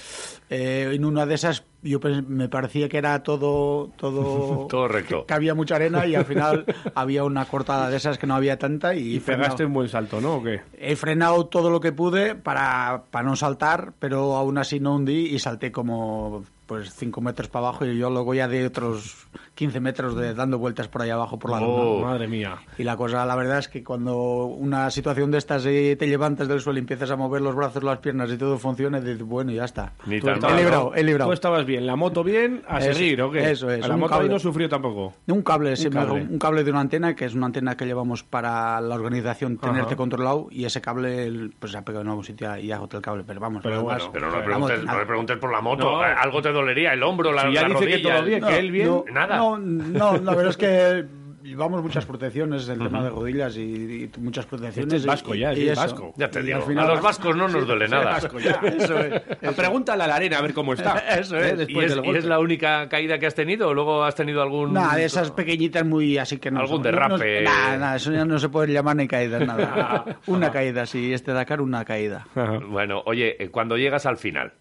eh, 0.50 0.90
en 0.92 1.04
una 1.04 1.26
de 1.26 1.34
esas, 1.34 1.62
yo 1.82 2.00
me 2.26 2.48
parecía 2.48 2.88
que 2.88 2.96
era 2.98 3.22
todo, 3.22 3.90
todo, 3.96 4.66
Todo 4.70 4.88
recto. 4.88 5.20
Que, 5.20 5.26
que 5.26 5.34
había 5.34 5.54
mucha 5.54 5.76
arena 5.76 6.06
y 6.06 6.14
al 6.14 6.24
final 6.24 6.64
había 6.94 7.22
una 7.24 7.44
cortada 7.44 7.90
de 7.90 7.96
esas 7.98 8.16
que 8.18 8.26
no 8.26 8.34
había 8.34 8.58
tanta 8.58 8.94
y, 8.94 9.16
Y 9.16 9.20
pegaste 9.20 9.48
frenado. 9.48 9.66
un 9.68 9.74
buen 9.74 9.88
salto, 9.88 10.20
¿no? 10.20 10.36
¿O 10.36 10.42
qué? 10.42 10.62
He 10.78 10.96
frenado 10.96 11.46
todo 11.46 11.70
lo 11.70 11.80
que 11.80 11.92
pude 11.92 12.34
para, 12.34 13.04
para 13.10 13.28
no 13.28 13.36
saltar, 13.36 13.92
pero 13.98 14.36
aún 14.36 14.58
así 14.58 14.80
no 14.80 14.94
hundí 14.96 15.26
y 15.26 15.38
salté 15.38 15.70
como 15.70 16.44
pues 16.66 16.92
5 16.94 17.20
metros 17.20 17.48
para 17.48 17.68
abajo 17.68 17.84
y 17.86 17.96
yo 17.96 18.10
luego 18.10 18.34
ya 18.34 18.48
de 18.48 18.66
otros 18.66 19.28
15 19.54 19.80
metros 19.80 20.16
de 20.16 20.34
dando 20.34 20.58
vueltas 20.58 20.88
por 20.88 21.02
ahí 21.02 21.10
abajo 21.10 21.38
por 21.38 21.50
la 21.52 21.60
Oh. 21.60 21.94
luna. 22.00 22.06
Madre 22.10 22.26
mía. 22.28 22.56
Y 22.76 22.82
la 22.84 22.96
cosa, 22.96 23.24
la 23.24 23.36
verdad 23.36 23.58
es 23.58 23.68
que 23.68 23.82
cuando 23.84 24.44
una 24.46 24.90
situación 24.90 25.30
de 25.30 25.38
estas 25.38 25.64
eh, 25.66 25.96
te 25.98 26.06
levantas 26.06 26.48
del 26.48 26.60
suelo 26.60 26.78
y 26.78 26.80
empiezas 26.80 27.10
a 27.10 27.16
mover 27.16 27.40
los 27.42 27.54
brazos, 27.54 27.82
las 27.82 27.98
piernas 27.98 28.30
y 28.30 28.36
todo 28.36 28.58
funciona, 28.58 29.00
dices, 29.00 29.22
bueno, 29.22 29.52
ya 29.52 29.64
está. 29.64 29.92
Ni 30.06 30.20
Tú 30.20 30.26
tan 30.26 30.36
He 30.38 30.40
¿no? 30.40 30.56
librado, 30.56 30.94
he 30.94 31.02
librado. 31.04 31.30
Tú 31.30 31.34
estabas 31.34 31.64
bien, 31.64 31.86
la 31.86 31.96
moto 31.96 32.22
bien, 32.24 32.62
a 32.68 32.78
Eso- 32.78 32.92
seguir, 32.94 33.22
¿o 33.22 33.30
qué? 33.30 33.50
eso 33.50 33.70
es, 33.70 33.86
La 33.86 33.94
un 33.94 34.00
moto 34.00 34.14
cable. 34.14 34.28
no 34.28 34.38
sufrió 34.38 34.68
tampoco. 34.68 35.14
Un 35.28 35.42
cable, 35.42 35.76
sí, 35.76 35.88
me- 35.88 35.94
cable. 35.94 36.22
un 36.28 36.38
cable 36.38 36.64
de 36.64 36.70
una 36.70 36.80
antena, 36.80 37.14
que 37.14 37.24
es 37.26 37.34
una 37.34 37.46
antena 37.46 37.76
que 37.76 37.86
llevamos 37.86 38.22
para 38.24 38.80
la 38.80 38.94
organización 38.94 39.56
tenerte 39.58 39.90
Ajá. 39.90 39.96
controlado, 39.96 40.48
y 40.50 40.64
ese 40.64 40.80
cable 40.80 41.50
pues 41.58 41.72
se 41.72 41.78
ha 41.78 41.82
pegado 41.82 42.02
en 42.02 42.08
algún 42.08 42.24
sitio 42.24 42.56
y 42.58 42.72
ha 42.72 42.76
el 42.76 43.00
cable, 43.02 43.24
pero 43.26 43.40
vamos. 43.40 43.62
Pero 43.62 43.82
bueno, 43.82 44.10
Pero 44.12 44.30
no 44.30 44.36
le, 44.38 44.44
preguntes, 44.44 44.84
no 44.84 45.06
preguntes 45.06 45.38
por 45.38 45.52
la 45.52 45.60
moto. 45.60 45.84
No. 45.84 46.00
Algo 46.00 46.40
te 46.42 46.52
dolería, 46.56 46.92
el 46.92 47.02
hombro, 47.02 47.32
la, 47.32 47.42
Si 47.48 47.52
ya 47.54 47.62
la 47.62 47.68
dice 47.68 47.86
que 47.86 47.92
rodilla, 47.92 48.14
todo 48.16 48.24
bien, 48.26 48.44
el- 48.44 48.50
que 48.50 48.58
él 48.58 48.70
bien. 48.70 48.86
No, 48.88 49.04
Nada. 49.12 49.36
No, 49.36 49.58
no, 49.58 50.12
la 50.18 50.34
verdad 50.34 50.48
es 50.50 50.56
que 50.56 51.04
llevamos 51.46 51.80
muchas 51.80 52.04
protecciones, 52.04 52.68
el 52.68 52.78
tema 52.80 53.04
de 53.04 53.08
rodillas 53.08 53.56
y, 53.56 53.60
y 53.62 54.10
muchas 54.18 54.46
protecciones. 54.46 54.92
Este 54.94 54.96
es 54.96 55.04
y- 55.04 55.06
vasco 55.06 55.34
ya, 55.36 55.52
y 55.52 55.56
sí, 55.56 55.68
es 55.68 55.76
vasco. 55.78 56.12
Ya 56.16 56.28
te 56.28 56.40
Y 56.40 56.42
digo, 56.42 56.56
al 56.58 56.62
final- 56.64 56.84
a 56.86 56.94
los 56.94 57.00
vascos 57.02 57.36
no 57.36 57.46
nos 57.46 57.64
duele 57.64 57.86
nada. 57.88 58.04
Vasco, 58.10 58.40
ya. 58.40 58.50
Eso 58.64 58.98
es, 58.98 59.22
eso. 59.40 59.52
Pregúntale 59.54 60.02
a 60.02 60.06
la 60.08 60.16
arena 60.16 60.38
a 60.38 60.42
ver 60.42 60.52
cómo 60.52 60.72
está. 60.72 60.98
Eso 61.20 61.36
es. 61.38 61.52
¿Eh? 61.52 61.54
¿Y 61.54 61.56
Después 61.58 61.92
es, 61.92 61.98
y 62.04 62.10
es 62.16 62.24
la 62.24 62.40
única 62.40 62.88
caída 62.88 63.20
que 63.20 63.26
has 63.26 63.34
tenido 63.36 63.68
o 63.68 63.74
luego 63.74 64.02
has 64.02 64.16
tenido 64.16 64.42
algún... 64.42 64.72
Nada, 64.72 64.96
de 64.96 65.04
esas 65.04 65.30
pequeñitas 65.30 65.86
muy 65.86 66.18
así 66.18 66.38
que 66.38 66.50
no. 66.50 66.58
Algún 66.60 66.78
son- 66.78 66.82
derrape. 66.82 67.42
No, 67.44 67.50
nada, 67.50 67.76
nada, 67.78 67.96
eso 67.96 68.10
ya 68.12 68.24
no 68.24 68.40
se 68.40 68.48
puede 68.48 68.72
llamar 68.72 68.96
ni 68.96 69.06
caídas, 69.06 69.46
nada. 69.46 70.04
una 70.26 70.50
caída, 70.50 70.84
sí, 70.84 71.12
este 71.12 71.32
Dakar, 71.32 71.60
una 71.60 71.84
caída. 71.84 72.26
Ajá. 72.34 72.58
Bueno, 72.68 73.02
oye, 73.06 73.40
eh, 73.42 73.50
cuando 73.50 73.76
llegas 73.76 74.04
al 74.04 74.16
final, 74.16 74.52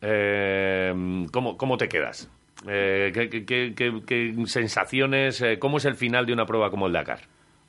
eh, 0.00 1.26
¿cómo, 1.32 1.56
cómo 1.56 1.76
te 1.76 1.88
quedas? 1.88 2.28
Eh, 2.66 3.10
¿qué, 3.14 3.28
qué- 3.30 3.44
qué- 3.74 4.02
qué- 4.06 4.34
sensaciones? 4.46 5.40
eh, 5.42 5.58
¿Cómo 5.58 5.78
es 5.78 5.84
el 5.84 5.94
final 5.94 6.26
de 6.26 6.32
una 6.32 6.46
prueba 6.46 6.70
como 6.70 6.86
el 6.86 6.92
Dakar? 6.92 7.20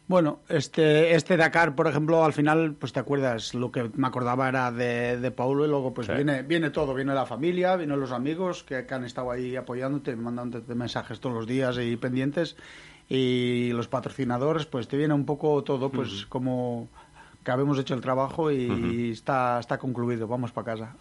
Bueno, 0.07 0.39
este, 0.49 1.13
este 1.13 1.37
Dakar, 1.37 1.75
por 1.75 1.85
ejemplo, 1.85 2.25
al 2.25 2.33
final, 2.33 2.73
pues 2.73 2.93
te 2.93 2.99
acuerdas, 2.99 3.53
lo 3.53 3.71
que 3.71 3.91
me 3.95 4.07
acordaba 4.07 4.49
era 4.49 4.71
de, 4.71 5.17
de 5.19 5.29
Paulo 5.29 5.65
y 5.65 5.67
luego 5.69 5.93
pues 5.93 6.07
Sí. 6.07 6.13
viene, 6.13 6.41
viene 6.41 6.71
todo, 6.71 6.95
viene 6.95 7.13
la 7.13 7.27
familia, 7.27 7.75
vienen 7.75 7.99
los 7.99 8.11
amigos 8.11 8.63
que, 8.63 8.87
que 8.87 8.93
han 8.95 9.03
estado 9.05 9.29
ahí 9.29 9.55
apoyándote, 9.55 10.15
mandándote 10.15 10.73
mensajes 10.73 11.19
todos 11.19 11.35
los 11.35 11.45
días 11.45 11.77
y 11.79 11.95
pendientes 11.97 12.57
y 13.07 13.71
los 13.73 13.87
patrocinadores, 13.87 14.65
pues 14.65 14.87
te 14.87 14.97
viene 14.97 15.13
un 15.13 15.25
poco 15.27 15.63
todo, 15.63 15.91
pues 15.91 16.25
como 16.27 16.89
que 17.43 17.51
habemos 17.51 17.79
hecho 17.79 17.93
el 17.93 18.01
trabajo 18.01 18.51
y 18.51 19.11
está, 19.11 19.59
está 19.59 19.77
concluido, 19.77 20.27
vamos 20.27 20.51
para 20.51 20.65
casa. 20.73 20.95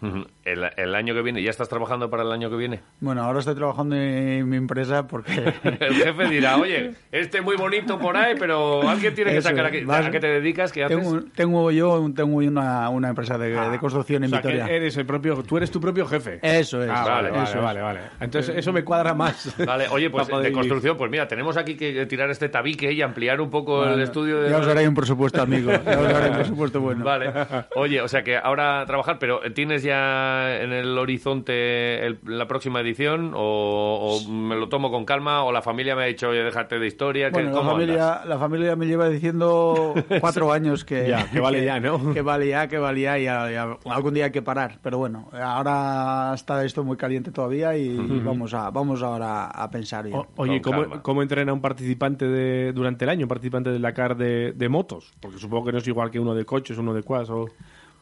El, 0.45 0.63
el 0.77 0.95
año 0.95 1.13
que 1.13 1.21
viene, 1.21 1.43
¿ya 1.43 1.49
estás 1.49 1.67
trabajando 1.69 2.09
para 2.09 2.23
el 2.23 2.31
año 2.31 2.49
que 2.49 2.55
viene? 2.55 2.79
Bueno, 3.01 3.23
ahora 3.23 3.39
estoy 3.39 3.55
trabajando 3.55 3.95
en 3.95 4.47
mi 4.47 4.57
empresa 4.57 5.05
porque... 5.07 5.53
El 5.63 5.93
jefe 5.95 6.27
dirá, 6.29 6.57
oye, 6.57 6.93
este 7.11 7.41
muy 7.41 7.55
bonito 7.57 7.99
por 7.99 8.15
ahí, 8.17 8.35
pero 8.39 8.87
alguien 8.87 9.13
tiene 9.13 9.33
que 9.33 9.41
sacar 9.41 9.65
aquí. 9.65 9.83
vas- 9.83 10.05
¿A 10.07 10.11
qué 10.11 10.19
te 10.19 10.27
dedicas? 10.27 10.71
¿Qué 10.71 10.83
haces? 10.83 11.07
Tengo, 11.35 11.71
yo 11.71 12.09
tengo 12.15 12.37
una, 12.37 12.89
una 12.89 13.09
empresa 13.09 13.37
de, 13.37 13.49
de 13.69 13.79
construcción 13.79 14.23
en 14.23 14.33
Ah, 14.33 14.37
O 14.39 14.41
sea, 14.41 14.51
que 14.51 14.57
Vitoria. 14.57 14.75
eres 14.75 14.97
el 14.97 15.05
propio, 15.05 15.43
tú 15.43 15.57
eres 15.57 15.69
tu 15.71 15.79
propio 15.81 16.05
jefe. 16.05 16.39
Eso 16.41 16.81
es. 16.83 16.89
Ah, 16.89 17.03
vale, 17.03 17.29
vale, 17.29 17.31
vale, 17.31 17.49
eso 17.49 17.61
vale, 17.61 17.79
es. 17.79 17.85
vale. 17.85 17.99
Entonces 18.21 18.55
eso 18.57 18.71
me 18.73 18.83
cuadra 18.83 19.13
más. 19.13 19.53
Vale, 19.65 19.87
oye, 19.89 20.09
pues 20.09 20.27
de 20.27 20.51
construcción, 20.51 20.97
pues 20.97 21.11
mira, 21.11 21.27
tenemos 21.27 21.57
aquí 21.57 21.75
que 21.75 22.05
tirar 22.05 22.29
este 22.29 22.49
tabique 22.49 22.91
y 22.91 23.01
ampliar 23.01 23.39
un 23.41 23.49
poco 23.49 23.83
el 23.85 24.01
estudio 24.01 24.41
de... 24.41 24.49
Ya 24.49 24.57
os 24.57 24.67
haré 24.67 24.87
un 24.87 24.95
presupuesto, 24.95 25.41
amigo. 25.41 25.71
Ya 25.71 25.99
os 25.99 26.13
haré 26.13 26.29
un 26.31 26.35
presupuesto 26.39 26.81
bueno. 26.81 27.03
Vale. 27.05 27.31
Oye, 27.75 28.01
o 28.01 28.07
sea 28.07 28.23
que 28.23 28.37
ahora 28.37 28.83
trabajar, 28.85 29.17
pero 29.19 29.39
¿tienes 29.53 29.83
ya 29.83 30.61
en 30.61 30.71
el 30.73 30.97
horizonte 30.97 32.05
el- 32.05 32.19
la 32.25 32.47
próxima 32.47 32.79
edición? 32.81 33.33
O, 33.35 34.19
o 34.25 34.29
me 34.29 34.55
lo 34.55 34.69
tomo 34.69 34.91
con 34.91 35.05
calma? 35.05 35.43
¿O 35.43 35.51
la 35.51 35.61
familia 35.61 35.95
me 35.95 36.03
ha 36.03 36.05
dicho, 36.05 36.29
oye, 36.29 36.43
déjate 36.43 36.79
de 36.79 36.87
historia? 36.87 37.27
¿Qué- 37.27 37.33
Bueno, 37.33 37.49
la 37.51 37.57
¿Cómo 37.57 37.71
andas? 37.71 37.85
familia, 37.87 38.21
la 38.25 38.37
familia 38.39 38.75
me 38.75 38.87
lleva 38.87 39.09
diciendo 39.09 39.93
cuatro 40.21 40.51
años 40.51 40.85
que, 40.85 41.07
Ya, 41.07 41.29
que 41.29 41.39
vale 41.39 41.63
ya, 41.63 41.79
¿no? 41.79 42.13
Que 42.13 42.21
vale 42.21 42.47
ya, 42.47 42.67
que 42.67 42.77
vale 42.77 43.01
ya 43.01 43.19
y, 43.19 43.55
algún 43.89 44.13
día 44.13 44.25
hay 44.25 44.31
que 44.31 44.41
parar. 44.41 44.79
Pero 44.81 44.97
bueno, 44.97 45.29
ahora 45.33 46.31
está 46.33 46.63
esto 46.65 46.83
muy 46.83 46.97
caliente 46.97 47.31
todavía 47.31 47.77
y 47.77 47.95
vamos 48.23 48.53
a 48.53 48.69
vamos 48.71 49.01
ahora 49.01 49.45
a 49.47 49.69
pensar 49.69 50.07
ya. 50.07 50.17
O- 50.17 50.27
oye, 50.37 50.61
¿cómo. 50.61 51.01
¿cómo 51.01 51.21
entrena 51.21 51.53
un 51.53 51.61
participante 51.61 52.25
de, 52.27 52.71
durante 52.73 53.05
el 53.05 53.09
año, 53.09 53.25
un 53.25 53.29
participante 53.29 53.69
del 53.71 53.81
Dakar 53.81 54.15
de, 54.17 54.53
de 54.53 54.69
motos? 54.69 55.13
Porque 55.19 55.37
supongo 55.37 55.65
que 55.65 55.71
no 55.71 55.77
es 55.79 55.87
igual 55.87 56.11
que 56.11 56.18
uno 56.19 56.35
de 56.35 56.45
coches, 56.45 56.77
uno 56.77 56.93
de 56.93 57.03
quads 57.03 57.29
o... 57.29 57.47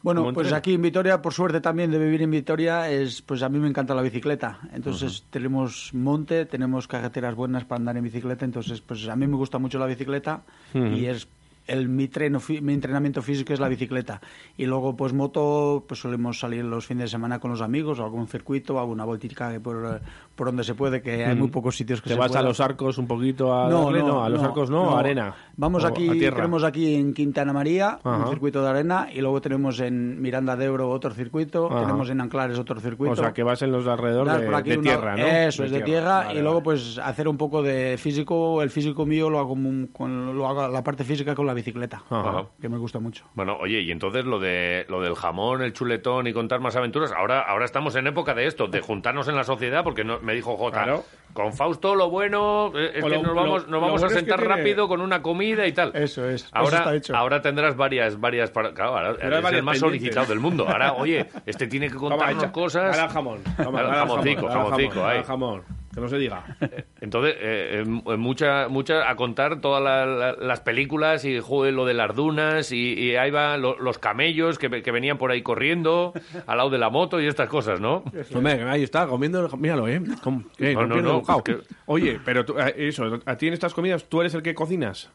Bueno, 0.00 0.22
¿Cómo 0.22 0.32
pues 0.32 0.52
aquí 0.52 0.74
en 0.74 0.82
Vitoria, 0.82 1.20
por 1.20 1.34
suerte 1.34 1.60
también 1.60 1.90
de 1.90 1.98
vivir 1.98 2.22
en 2.22 2.30
Vitoria, 2.30 2.88
es 2.88 3.20
pues 3.20 3.42
a 3.42 3.48
mí 3.48 3.58
me 3.58 3.66
encanta 3.66 3.96
la 3.96 4.02
bicicleta. 4.02 4.60
Entonces 4.72 5.24
tenemos 5.28 5.92
monte, 5.92 6.46
tenemos 6.46 6.86
carreteras 6.86 7.34
buenas 7.34 7.64
para 7.64 7.80
andar 7.80 7.96
en 7.96 8.04
bicicleta, 8.04 8.44
entonces 8.44 8.80
pues 8.80 9.08
a 9.08 9.16
mí 9.16 9.26
me 9.26 9.36
gusta 9.36 9.58
mucho 9.58 9.78
la 9.78 9.86
bicicleta 9.86 10.42
y 10.72 11.06
es 11.06 11.26
el, 11.68 11.88
mi, 11.88 12.08
treno, 12.08 12.40
mi 12.62 12.72
entrenamiento 12.74 13.22
físico 13.22 13.52
es 13.52 13.60
la 13.60 13.68
bicicleta. 13.68 14.20
Y 14.56 14.66
luego, 14.66 14.96
pues 14.96 15.12
moto, 15.12 15.84
pues 15.86 16.00
solemos 16.00 16.40
salir 16.40 16.64
los 16.64 16.86
fines 16.86 17.04
de 17.04 17.08
semana 17.08 17.38
con 17.38 17.50
los 17.50 17.60
amigos, 17.60 17.98
o 18.00 18.04
algún 18.04 18.26
circuito, 18.26 18.80
alguna 18.80 19.04
voltica 19.04 19.58
por, 19.62 20.00
por 20.34 20.46
donde 20.48 20.64
se 20.64 20.74
puede, 20.74 21.00
que 21.02 21.24
hay 21.24 21.36
muy 21.36 21.48
pocos 21.48 21.76
sitios 21.76 22.00
que 22.00 22.08
¿Te 22.08 22.14
se 22.14 22.20
vas 22.20 22.34
a 22.34 22.42
los 22.42 22.60
arcos 22.60 22.98
un 22.98 23.06
poquito 23.06 23.54
a 23.54 23.68
no, 23.68 23.84
darle? 23.84 24.02
no, 24.02 24.24
a 24.24 24.28
los 24.28 24.42
arcos 24.42 24.70
no, 24.70 24.96
a 24.96 25.00
arena. 25.00 25.34
Vamos 25.56 25.84
aquí, 25.84 26.08
tierra. 26.10 26.36
tenemos 26.36 26.64
aquí 26.64 26.94
en 26.94 27.12
Quintana 27.14 27.52
María 27.52 27.98
Ajá. 28.02 28.16
un 28.24 28.28
circuito 28.28 28.62
de 28.62 28.68
arena 28.68 29.08
y 29.12 29.20
luego 29.20 29.40
tenemos 29.40 29.80
en 29.80 30.20
Miranda 30.20 30.56
de 30.56 30.64
Ebro 30.66 30.88
otro 30.90 31.12
circuito, 31.12 31.66
Ajá. 31.70 31.80
tenemos 31.82 32.08
en 32.10 32.20
Anclares 32.20 32.58
otro 32.58 32.80
circuito. 32.80 33.12
O 33.12 33.16
sea, 33.16 33.32
que 33.32 33.42
vas 33.42 33.62
en 33.62 33.72
los 33.72 33.86
alrededores 33.86 34.34
de, 34.34 34.40
de 34.40 34.48
una- 34.48 34.62
tierra, 34.62 35.16
¿no? 35.16 35.26
Eso, 35.26 35.64
es 35.64 35.70
de 35.70 35.80
tierra. 35.82 36.24
Vale, 36.26 36.38
y 36.38 36.42
luego, 36.42 36.62
pues, 36.62 36.98
hacer 36.98 37.28
un 37.28 37.36
poco 37.36 37.62
de 37.62 37.96
físico. 37.98 38.62
El 38.62 38.70
físico 38.70 39.04
mío 39.04 39.28
lo 39.30 39.38
hago, 39.38 39.56
con, 39.92 40.36
lo 40.36 40.46
hago 40.48 40.68
la 40.68 40.82
parte 40.82 41.04
física 41.04 41.34
con 41.34 41.46
la 41.46 41.54
bicicleta, 41.58 42.02
Ajá. 42.10 42.46
que 42.60 42.68
me 42.68 42.78
gusta 42.78 42.98
mucho. 42.98 43.24
Bueno, 43.34 43.56
oye, 43.60 43.80
y 43.80 43.90
entonces 43.90 44.24
lo 44.24 44.38
de 44.38 44.86
lo 44.88 45.00
del 45.00 45.14
jamón, 45.14 45.62
el 45.62 45.72
chuletón 45.72 46.26
y 46.26 46.32
contar 46.32 46.60
más 46.60 46.74
aventuras, 46.76 47.12
ahora 47.12 47.40
ahora 47.42 47.64
estamos 47.64 47.94
en 47.96 48.06
época 48.06 48.34
de 48.34 48.46
esto, 48.46 48.66
de 48.66 48.80
juntarnos 48.80 49.28
en 49.28 49.36
la 49.36 49.44
sociedad, 49.44 49.84
porque 49.84 50.04
no, 50.04 50.18
me 50.20 50.34
dijo 50.34 50.56
Jota, 50.56 50.84
Claro. 50.84 51.04
con 51.32 51.52
Fausto 51.52 51.94
lo 51.94 52.08
bueno 52.10 52.72
eh, 52.74 52.92
es 52.94 53.04
O 53.04 53.08
que 53.08 53.14
lo- 53.16 53.22
nos 53.22 53.34
vamos, 53.34 53.62
lo 53.64 53.70
nos 53.72 53.80
vamos 53.80 54.00
bueno 54.00 54.04
a 54.04 54.06
es 54.08 54.12
que 54.14 54.18
sentar 54.20 54.38
tiene- 54.40 54.54
rápido 54.54 54.88
con 54.88 55.00
una 55.00 55.20
comida 55.22 55.66
y 55.66 55.72
tal. 55.72 55.90
Eso 55.94 56.24
es, 56.28 56.42
eso 56.44 56.50
Ahora, 56.52 56.78
está 56.78 56.94
hecho. 56.94 57.16
ahora 57.16 57.42
tendrás 57.42 57.76
varias, 57.76 58.18
varias 58.20 58.50
para- 58.50 58.72
claro, 58.72 58.96
ahora 58.96 59.10
eres 59.10 59.22
el 59.22 59.30
varias 59.42 59.62
más 59.64 59.74
pendientes. 59.80 59.80
solicitado 59.80 60.26
del 60.26 60.40
mundo. 60.40 60.66
Ahora, 60.68 60.92
oye, 60.94 61.26
este 61.46 61.66
tiene 61.66 61.88
que 61.88 61.94
Toma, 61.94 62.10
contarnos 62.10 62.44
echa- 62.44 62.52
cosas. 62.52 62.98
Ahora 62.98 63.12
jamón. 63.12 63.42
Toma, 63.56 63.80
Ahora 63.80 63.80
ahora 63.88 63.98
jamoncico, 63.98 64.40
jamón, 64.42 64.52
ahora 64.56 64.64
jamoncico, 64.70 65.00
ahí. 65.04 65.16
ahora 65.16 65.24
jamón. 65.24 65.62
Que 65.98 66.02
no 66.02 66.08
se 66.08 66.18
diga. 66.18 66.56
Entonces, 67.00 67.34
eh, 67.40 67.82
eh, 67.84 68.16
mucha, 68.16 68.68
mucha 68.68 69.10
a 69.10 69.16
contar 69.16 69.60
todas 69.60 69.82
la- 69.82 70.06
la- 70.06 70.32
las 70.34 70.60
películas 70.60 71.24
y 71.24 71.40
joder, 71.40 71.74
lo 71.74 71.84
de 71.86 71.94
las 71.94 72.14
dunas 72.14 72.70
y, 72.72 72.94
y 72.94 73.16
ahí 73.16 73.30
van 73.30 73.60
lo- 73.62 73.78
los 73.80 73.98
camellos 73.98 74.58
que, 74.58 74.70
que 74.82 74.90
venían 74.92 75.18
por 75.18 75.30
ahí 75.30 75.42
corriendo 75.42 76.12
al 76.46 76.56
lado 76.58 76.70
de 76.70 76.78
la 76.78 76.90
moto 76.90 77.20
y 77.20 77.26
estas 77.26 77.48
cosas, 77.48 77.80
¿no? 77.80 78.04
Hombre, 78.34 78.62
ahí 78.64 78.82
está, 78.82 79.06
comiendo. 79.06 79.44
el- 79.44 79.58
Míralo, 79.58 79.88
¿eh? 79.88 80.00
Com- 80.22 80.44
eh, 80.58 80.74
No, 80.74 80.86
no, 80.86 81.02
no, 81.02 81.42
que- 81.42 81.58
Oye, 81.86 82.20
pero 82.24 82.44
tú, 82.44 82.58
eh, 82.58 82.74
eso, 82.76 83.20
a 83.26 83.36
ti 83.36 83.48
en 83.48 83.54
estas 83.54 83.74
comidas, 83.74 84.04
¿tú 84.08 84.20
eres 84.20 84.34
el 84.34 84.42
que 84.42 84.54
cocinas? 84.54 85.10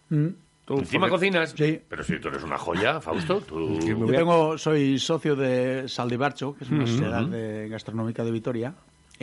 Tú, 0.65 0.78
Encima 0.80 1.08
porque- 1.10 1.12
cocinas. 1.12 1.54
Sí. 1.58 1.80
Pero 1.89 2.04
si 2.04 2.19
tú 2.19 2.30
eres 2.30 2.43
una 2.43 2.58
joya, 2.58 3.02
Fausto, 3.02 3.41
tú... 3.41 3.80
Yo 3.80 4.06
tengo, 4.08 4.58
soy 4.58 4.98
socio 4.98 5.36
de 5.36 5.88
Saldibarcho, 5.88 6.56
que 6.56 6.63
es 6.63 6.69
una 6.72 6.88
sociedad 6.88 7.26
de 7.26 7.67
gastronómica 7.69 8.24
de 8.24 8.32
Vitoria. 8.32 8.74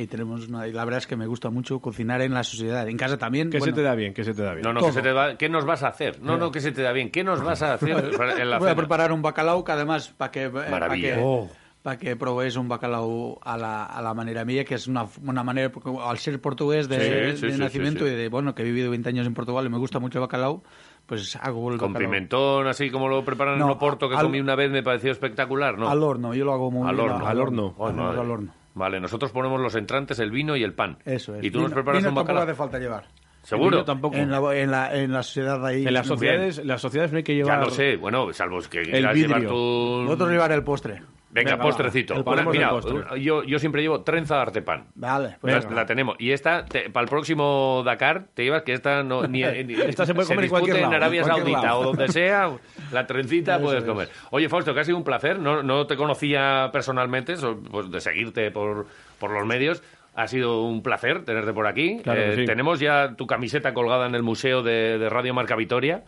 Y 0.01 0.07
tenemos 0.07 0.49
una, 0.49 0.67
y 0.67 0.73
la 0.73 0.85
verdad 0.85 0.99
es 0.99 1.07
que 1.07 1.17
me 1.17 1.27
gusta 1.27 1.51
mucho 1.51 1.79
cocinar 1.81 2.23
en 2.23 2.33
la 2.35 2.43
sociedad. 2.43 2.89
En 2.89 2.97
casa 2.97 3.19
también. 3.19 3.51
¿Qué 3.51 3.59
bueno, 3.59 3.75
se 3.75 3.81
te 3.81 3.83
da 3.87 3.95
bien? 3.95 4.15
¿Qué 4.15 4.25
se 4.25 4.35
te 4.35 4.43
da 4.43 4.53
bien? 4.55 4.63
No, 4.63 4.73
no, 4.73 4.81
que 4.81 4.93
se 4.93 5.03
te 5.03 5.13
va- 5.13 5.37
¿qué 5.37 5.49
nos 5.49 5.65
vas 5.65 5.83
a 5.83 5.89
hacer? 5.89 6.21
No, 6.23 6.37
no, 6.39 6.51
que 6.51 6.61
se 6.61 6.73
te 6.73 6.83
da 6.83 6.93
bien. 6.93 7.11
¿Qué 7.11 7.23
nos 7.25 7.43
vas 7.43 7.63
a 7.63 7.75
hacer 7.75 7.91
en 8.39 8.51
la 8.51 8.59
voy 8.59 8.67
a 8.69 8.71
cena? 8.71 8.75
preparar 8.77 9.13
un 9.13 9.23
bacalao 9.23 9.63
que 9.65 9.73
además 9.73 10.09
para 10.17 10.31
que, 10.31 10.49
Maravilla. 10.49 10.81
para 10.81 10.95
que, 10.95 11.15
Oh. 11.23 11.49
para 11.83 11.99
que 11.99 12.17
probéis 12.17 12.57
un 12.57 12.69
bacalao 12.69 13.39
a 13.43 13.57
la, 13.57 13.85
a 13.87 14.01
la 14.03 14.13
manera 14.15 14.45
mía, 14.45 14.65
que 14.65 14.75
es 14.75 14.87
una, 14.87 15.07
una 15.25 15.43
manera, 15.43 15.71
porque 15.71 15.91
al 16.03 16.19
ser 16.19 16.41
portugués 16.41 16.89
de, 16.89 17.33
Sí, 17.33 17.37
sí, 17.41 17.47
de 17.47 17.53
sí, 17.55 17.59
nacimiento 17.59 18.05
sí, 18.05 18.11
sí. 18.11 18.15
y 18.15 18.19
de, 18.19 18.29
bueno, 18.29 18.55
que 18.55 18.63
he 18.63 18.65
vivido 18.67 18.91
20 18.91 19.09
años 19.09 19.27
en 19.27 19.35
Portugal 19.35 19.65
y 19.67 19.69
me 19.69 19.79
gusta 19.79 19.99
mucho 19.99 20.19
el 20.19 20.23
bacalao, 20.23 20.63
pues 21.07 21.37
hago 21.37 21.73
el 21.73 21.79
Con 21.79 21.93
bacalao. 21.93 22.11
pimentón, 22.11 22.67
así 22.69 22.91
como 22.91 23.09
lo 23.09 23.25
preparan 23.25 23.59
No, 23.59 23.65
en 23.67 23.71
Oporto, 23.73 24.09
que 24.09 24.15
al- 24.17 24.23
comí 24.23 24.41
una 24.41 24.55
vez, 24.57 24.71
me 24.71 24.83
pareció 24.83 25.11
espectacular, 25.13 25.79
¿no? 25.79 25.89
Al 25.89 26.03
horno, 26.03 26.35
yo 26.35 26.45
lo 26.45 26.53
hago 26.53 26.71
muy 26.71 26.89
Al 26.89 26.97
bien, 26.97 27.11
horno. 27.11 27.27
Al 27.27 27.41
horno. 27.41 27.75
Oh, 27.79 27.87
Hacemos 27.87 28.07
madre. 28.07 28.21
al 28.21 28.31
horno. 28.31 28.55
Vale, 28.81 28.99
nosotros 28.99 29.31
ponemos 29.31 29.61
los 29.61 29.75
entrantes, 29.77 30.19
el 30.19 30.31
vino 30.31 30.57
y 30.57 30.64
el 30.64 30.73
pan. 30.75 30.99
Eso 31.05 31.37
es. 31.37 31.45
Y 31.45 31.51
tú 31.51 31.59
nos 31.61 31.69
Vino- 31.69 31.75
preparas 31.75 31.99
vino 32.01 32.09
un 32.09 32.14
tampoco 32.14 32.25
bacalao. 32.35 32.43
hace 32.45 32.55
falta 32.55 32.79
llevar. 32.79 33.05
¿Seguro? 33.43 33.79
Yo 33.79 33.85
tampoco. 33.85 34.16
En 34.16 34.31
la, 34.31 34.38
en, 34.57 34.71
la, 34.71 34.95
en 34.99 35.12
la 35.12 35.23
sociedad 35.23 35.64
ahí. 35.66 35.87
En 35.87 35.95
las 35.95 36.07
sociedades, 36.07 36.59
en 36.59 36.66
las 36.69 36.81
sociedades 36.81 37.12
no 37.12 37.19
hay 37.19 37.25
que 37.25 37.37
Ya 37.37 37.45
llevar... 37.45 37.61
lo 37.61 37.71
sé, 37.71 37.97
bueno, 37.97 38.33
salvo 38.33 38.59
que 38.69 38.83
quieras 38.83 39.14
vidrio. 39.14 39.37
llevar 39.37 39.49
tu... 39.51 40.03
Vosotros 40.05 40.31
llevar 40.31 40.53
el 40.53 40.64
postre. 40.64 41.03
Venga, 41.33 41.53
Venga, 41.53 41.62
postrecito. 41.62 42.25
va. 42.25 42.43
Mira, 42.45 42.71
postre. 42.71 43.23
yo, 43.23 43.45
yo 43.45 43.59
siempre 43.61 43.83
llevo 43.83 44.03
trenza 44.03 44.35
de 44.35 44.43
artepan. 44.43 44.87
Vale, 44.97 45.37
pues 45.40 45.71
La, 45.71 45.87
tenemos. 45.87 46.16
Y 46.19 46.33
esta, 46.33 46.64
para 46.93 47.05
el 47.05 47.09
próximo 47.09 47.83
Dakar, 47.85 48.25
te 48.35 48.43
llevas 48.43 48.62
que 48.62 48.73
esta 48.73 49.03
no... 49.05 49.23
Ni, 49.29 49.43
ni- 49.64 49.75
Esta 49.75 50.05
se 50.07 50.12
puede 50.14 50.27
comer 50.27 50.45
en 50.45 50.51
cualquier 50.51 50.75
dispute 50.77 50.81
lado, 50.81 50.93
en 50.93 51.03
Arabia 51.03 51.21
en 51.21 51.27
cualquier 51.29 51.47
Saudita 51.55 51.66
lado. 51.69 51.81
o 51.81 51.85
donde 51.85 52.09
sea, 52.09 52.51
la 52.93 53.07
trencita 53.07 53.55
Eso 53.57 53.64
puedes 53.64 53.83
es. 53.85 53.88
comer. 53.88 54.09
Oye, 54.31 54.49
Fausto, 54.49 54.75
que 54.75 54.81
ha 54.81 54.85
sido 54.85 54.97
un 54.97 55.05
placer. 55.05 55.38
No, 55.38 55.62
no 55.62 55.87
te 55.87 55.97
conocía 55.97 56.69
personalmente, 56.73 57.37
so- 57.37 57.61
pues, 57.71 57.90
de 57.90 58.01
seguirte 58.01 58.51
por, 58.51 58.87
por 59.21 59.31
los 59.31 59.47
medios. 59.47 59.83
Ha 60.16 60.27
sido 60.27 60.64
un 60.64 60.83
placer 60.83 61.25
tenerte 61.25 61.53
por 61.53 61.69
aquí. 61.69 61.90
Eh, 61.90 62.01
Claro 62.03 62.23
que 62.25 62.35
sí. 62.35 62.45
Tenemos 62.45 62.81
ya 62.81 63.14
tu 63.16 63.29
camiseta 63.29 63.73
colgada 63.73 64.07
en 64.09 64.16
el 64.16 64.25
museo 64.25 64.62
de, 64.64 64.99
de 64.99 65.09
Radio 65.09 65.33
Marca 65.33 65.55
Vitoria 65.55 66.03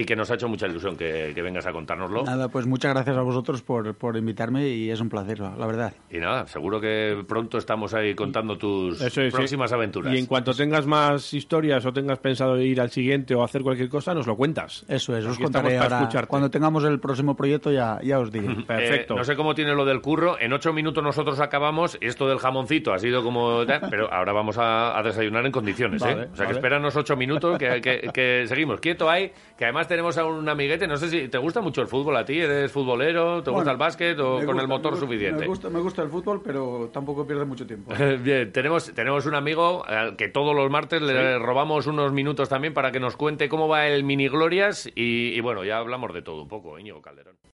y 0.00 0.04
que 0.04 0.14
nos 0.14 0.30
ha 0.30 0.34
hecho 0.34 0.48
mucha 0.48 0.66
ilusión 0.66 0.96
que, 0.96 1.32
que 1.34 1.42
vengas 1.42 1.66
a 1.66 1.72
contárnoslo. 1.72 2.22
Nada, 2.24 2.48
pues 2.48 2.66
muchas 2.66 2.92
gracias 2.94 3.16
a 3.16 3.22
vosotros 3.22 3.62
por, 3.62 3.94
por 3.96 4.16
invitarme 4.16 4.68
y 4.68 4.90
es 4.90 5.00
un 5.00 5.08
placer, 5.08 5.40
la 5.40 5.66
verdad. 5.66 5.92
Y 6.10 6.18
nada, 6.18 6.46
seguro 6.46 6.80
que 6.80 7.24
pronto 7.26 7.58
estamos 7.58 7.94
ahí 7.94 8.14
contando 8.14 8.56
tus 8.56 8.98
sí. 8.98 9.28
próximas 9.32 9.72
aventuras. 9.72 10.14
Y 10.14 10.18
en 10.18 10.26
cuanto 10.26 10.54
tengas 10.54 10.86
más 10.86 11.34
historias 11.34 11.84
o 11.84 11.92
tengas 11.92 12.18
pensado 12.18 12.60
ir 12.60 12.80
al 12.80 12.90
siguiente 12.90 13.34
o 13.34 13.42
hacer 13.42 13.62
cualquier 13.62 13.88
cosa, 13.88 14.14
nos 14.14 14.26
lo 14.26 14.36
cuentas. 14.36 14.84
Eso 14.88 15.16
es, 15.16 15.24
os 15.24 15.38
contaré 15.38 15.78
ahora. 15.78 15.98
escucharte. 16.00 16.28
Cuando 16.28 16.50
tengamos 16.50 16.84
el 16.84 17.00
próximo 17.00 17.34
proyecto 17.34 17.72
ya, 17.72 17.98
ya 18.02 18.20
os 18.20 18.30
diré. 18.30 18.54
Perfecto. 18.66 19.14
Eh, 19.14 19.16
no 19.16 19.24
sé 19.24 19.34
cómo 19.34 19.54
tiene 19.54 19.74
lo 19.74 19.84
del 19.84 20.00
curro. 20.00 20.38
En 20.38 20.52
ocho 20.52 20.72
minutos 20.72 21.02
nosotros 21.02 21.40
acabamos. 21.40 21.98
Esto 22.00 22.28
del 22.28 22.38
jamoncito 22.38 22.92
ha 22.92 22.98
sido 22.98 23.24
como... 23.24 23.64
Pero 23.90 24.12
ahora 24.12 24.32
vamos 24.32 24.58
a, 24.58 24.96
a 24.96 25.02
desayunar 25.02 25.44
en 25.44 25.52
condiciones, 25.52 26.02
¿eh? 26.04 26.28
O 26.32 26.36
sea, 26.36 26.46
que 26.46 26.52
espéranos 26.52 26.94
ocho 26.96 27.16
minutos, 27.16 27.58
que, 27.58 27.80
que- 27.80 28.08
que 28.12 28.44
seguimos. 28.46 28.80
Quieto 28.80 29.10
ahí, 29.10 29.32
que 29.56 29.64
además 29.64 29.87
tenemos 29.88 30.16
a 30.18 30.24
un 30.26 30.48
amiguete. 30.48 30.86
No 30.86 30.96
sé 30.96 31.08
si 31.08 31.28
te 31.28 31.38
gusta 31.38 31.60
mucho 31.60 31.80
el 31.80 31.88
fútbol 31.88 32.16
a 32.16 32.24
ti. 32.24 32.38
¿Eres 32.38 32.70
futbolero? 32.70 33.42
¿Te 33.42 33.50
gusta 33.50 33.70
el 33.72 33.76
básquet 33.78 34.18
o 34.20 34.36
con 34.36 34.46
gusta, 34.46 34.62
el 34.62 34.68
motor 34.68 34.92
me 34.92 34.98
gusta- 35.00 35.06
suficiente? 35.06 35.40
Me 35.40 35.46
gusta, 35.46 35.70
me 35.70 35.80
gusta 35.80 36.02
el 36.02 36.08
fútbol, 36.10 36.42
pero 36.44 36.90
tampoco 36.92 37.26
pierde 37.26 37.44
mucho 37.44 37.66
tiempo. 37.66 37.92
Bien, 38.22 38.52
tenemos, 38.52 38.92
tenemos 38.94 39.26
un 39.26 39.34
amigo 39.34 39.84
al 39.86 40.14
que 40.16 40.28
todos 40.28 40.54
los 40.54 40.70
martes 40.70 41.02
le 41.02 41.38
robamos 41.38 41.86
unos 41.86 42.12
minutos 42.12 42.48
también 42.48 42.74
para 42.74 42.92
que 42.92 43.00
nos 43.00 43.16
cuente 43.16 43.48
cómo 43.48 43.66
va 43.66 43.86
el 43.88 44.04
Mini 44.04 44.28
Glorias 44.28 44.86
y, 44.94 45.32
y 45.34 45.40
bueno, 45.40 45.64
ya 45.64 45.78
hablamos 45.78 46.12
de 46.12 46.20
todo 46.22 46.42
un 46.42 46.48
poco, 46.48 46.78
Íñigo 46.78 47.00
Calderón. 47.00 47.38